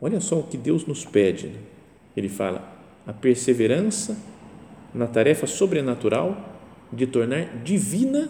olha 0.00 0.20
só 0.20 0.38
o 0.38 0.42
que 0.42 0.56
Deus 0.56 0.86
nos 0.86 1.04
pede. 1.04 1.48
Né? 1.48 1.58
Ele 2.16 2.28
fala: 2.28 2.71
a 3.06 3.12
perseverança 3.12 4.16
na 4.94 5.06
tarefa 5.06 5.46
sobrenatural 5.46 6.52
de 6.92 7.06
tornar 7.06 7.62
divina 7.62 8.28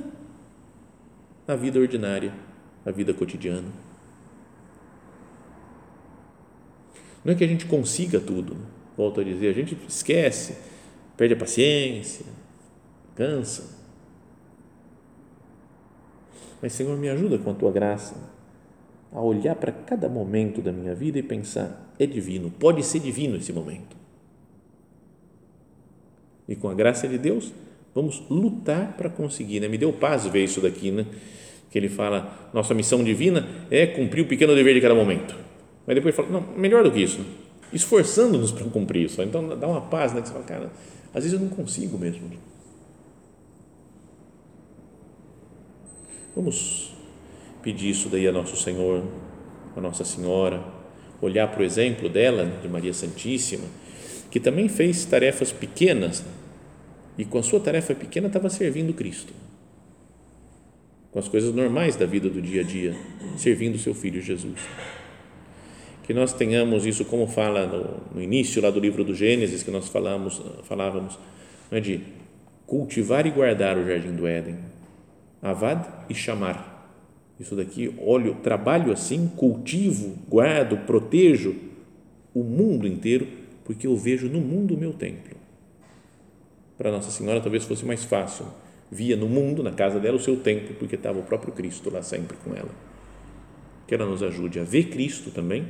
a 1.46 1.56
vida 1.56 1.78
ordinária, 1.78 2.32
a 2.87 2.90
vida 2.90 3.12
cotidiana. 3.12 3.68
Não 7.24 7.32
é 7.32 7.37
que 7.37 7.44
a 7.44 7.48
gente 7.48 7.66
consiga 7.66 8.20
tudo, 8.20 8.56
volto 8.96 9.20
a 9.20 9.24
dizer, 9.24 9.48
a 9.48 9.52
gente 9.52 9.76
esquece, 9.88 10.56
perde 11.16 11.35
a 11.35 11.37
paciência, 11.37 12.26
cansa. 13.14 13.80
Mas, 16.61 16.72
Senhor, 16.72 16.96
me 16.96 17.08
ajuda 17.08 17.38
com 17.38 17.50
a 17.50 17.54
tua 17.54 17.72
graça 17.72 18.16
a 19.12 19.20
olhar 19.20 19.54
para 19.56 19.72
cada 19.72 20.08
momento 20.08 20.62
da 20.62 20.72
minha 20.72 20.94
vida 20.94 21.18
e 21.18 21.22
pensar: 21.22 21.92
é 21.98 22.06
divino, 22.06 22.50
pode 22.50 22.82
ser 22.85 23.00
divino 23.00 23.37
esse 23.37 23.52
momento. 23.52 24.02
E 26.53 26.57
com 26.57 26.69
a 26.69 26.75
graça 26.75 27.09
de 27.09 27.17
Deus, 27.17 27.51
vamos 27.95 28.23
lutar 28.29 28.95
para 28.95 29.09
conseguir. 29.09 29.59
Né? 29.59 29.69
Me 29.69 29.79
deu 29.79 29.91
paz 29.91 30.27
ver 30.27 30.45
isso 30.45 30.61
daqui, 30.61 30.91
né? 30.91 31.07
que 31.71 31.79
ele 31.79 31.88
fala: 31.88 32.51
nossa 32.53 32.75
missão 32.75 33.03
divina 33.03 33.49
é 33.71 33.87
cumprir 33.87 34.21
o 34.21 34.27
pequeno 34.27 34.55
dever 34.55 34.75
de 34.75 34.81
cada 34.83 34.95
momento. 34.95 35.35
Mas 35.87 35.97
depois 35.97 36.15
ele 36.15 36.29
fala: 36.29 36.41
não, 36.41 36.55
melhor 36.55 36.85
do 36.85 36.93
que 36.93 37.01
isso, 37.01 37.25
esforçando-nos 37.73 38.53
para 38.53 38.67
cumprir 38.67 39.07
isso. 39.07 39.23
Então 39.23 39.59
dá 39.59 39.67
uma 39.67 39.81
paz, 39.81 40.12
né? 40.12 40.21
Que 40.21 40.29
você 40.29 40.35
fala, 40.35 40.45
cara, 40.45 40.71
às 41.15 41.25
vezes 41.25 41.33
eu 41.33 41.41
não 41.41 41.49
consigo 41.49 41.97
mesmo. 41.97 42.31
Vamos 46.37 46.95
pedir 47.62 47.88
isso 47.88 48.11
daí 48.11 48.29
a 48.29 48.33
nosso 48.33 48.57
Senhor, 48.57 49.05
a 49.75 49.81
Nossa 49.81 50.05
Senhora, 50.05 50.62
olhar 51.21 51.49
para 51.49 51.62
o 51.62 51.65
exemplo 51.65 52.11
dela, 52.11 52.45
de 52.61 52.69
Maria 52.69 52.93
Santíssima, 52.93 53.65
que 54.31 54.41
também 54.41 54.69
fez 54.69 55.05
tarefas 55.05 55.53
pequenas 55.53 56.25
e 57.16 57.25
com 57.25 57.38
a 57.38 57.42
sua 57.42 57.61
tarefa 57.61 57.94
pequena 57.94 58.27
estava 58.27 58.48
servindo 58.48 58.92
Cristo, 58.94 59.33
com 61.11 61.18
as 61.18 61.29
coisas 61.29 61.55
normais 61.55 61.96
da 61.96 62.07
vida 62.07 62.29
do 62.29 62.40
dia 62.40 62.62
a 62.62 62.64
dia, 62.64 62.96
servindo 63.37 63.79
seu 63.79 63.94
Filho 63.94 64.20
Jesus. 64.20 64.61
Que 66.05 66.12
nós 66.12 66.33
tenhamos 66.33 66.85
isso, 66.85 67.05
como 67.05 67.27
fala 67.27 67.66
no, 67.66 68.16
no 68.16 68.22
início 68.22 68.61
lá 68.61 68.70
do 68.70 68.81
livro 68.81 69.05
do 69.05 69.14
Gênesis, 69.14 69.62
que 69.62 69.70
nós 69.70 69.88
falamos, 69.88 70.42
falávamos, 70.64 71.18
é 71.70 71.79
de 71.79 72.01
cultivar 72.66 73.27
e 73.27 73.31
guardar 73.31 73.77
o 73.77 73.87
jardim 73.87 74.12
do 74.12 74.27
Éden, 74.27 74.59
avad 75.40 75.87
e 76.09 76.14
chamar 76.14 76.72
isso 77.42 77.57
daqui, 77.57 77.92
olho, 77.98 78.37
trabalho 78.37 78.92
assim, 78.92 79.27
cultivo, 79.37 80.16
guardo, 80.29 80.77
protejo 80.87 81.57
o 82.33 82.42
mundo 82.44 82.87
inteiro, 82.87 83.27
porque 83.64 83.87
eu 83.87 83.96
vejo 83.96 84.29
no 84.29 84.40
mundo 84.40 84.75
o 84.75 84.79
meu 84.79 84.92
templo. 84.92 85.41
Para 86.76 86.90
Nossa 86.90 87.11
Senhora 87.11 87.40
talvez 87.40 87.64
fosse 87.64 87.85
mais 87.85 88.04
fácil, 88.04 88.46
via 88.90 89.16
no 89.16 89.28
mundo, 89.28 89.62
na 89.62 89.72
casa 89.72 90.00
dela, 90.00 90.16
o 90.16 90.20
seu 90.20 90.37
templo, 90.37 90.74
porque 90.76 90.96
estava 90.96 91.18
o 91.18 91.22
próprio 91.22 91.52
Cristo 91.52 91.90
lá 91.90 92.02
sempre 92.02 92.37
com 92.38 92.54
ela. 92.54 92.70
Que 93.87 93.94
ela 93.94 94.06
nos 94.06 94.22
ajude 94.22 94.58
a 94.58 94.64
ver 94.64 94.85
Cristo 94.85 95.30
também 95.30 95.66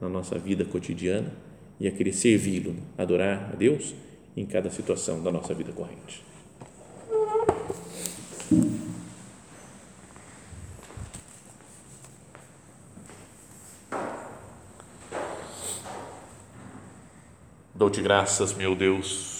na 0.00 0.08
nossa 0.08 0.38
vida 0.38 0.64
cotidiana 0.64 1.32
e 1.78 1.88
a 1.88 1.90
querer 1.90 2.12
servi-lo, 2.12 2.76
adorar 2.96 3.50
a 3.52 3.56
Deus 3.56 3.94
em 4.36 4.44
cada 4.44 4.70
situação 4.70 5.22
da 5.22 5.32
nossa 5.32 5.54
vida 5.54 5.72
corrente. 5.72 6.22
Dou-te 17.74 18.02
graças, 18.02 18.52
meu 18.54 18.74
Deus, 18.76 19.39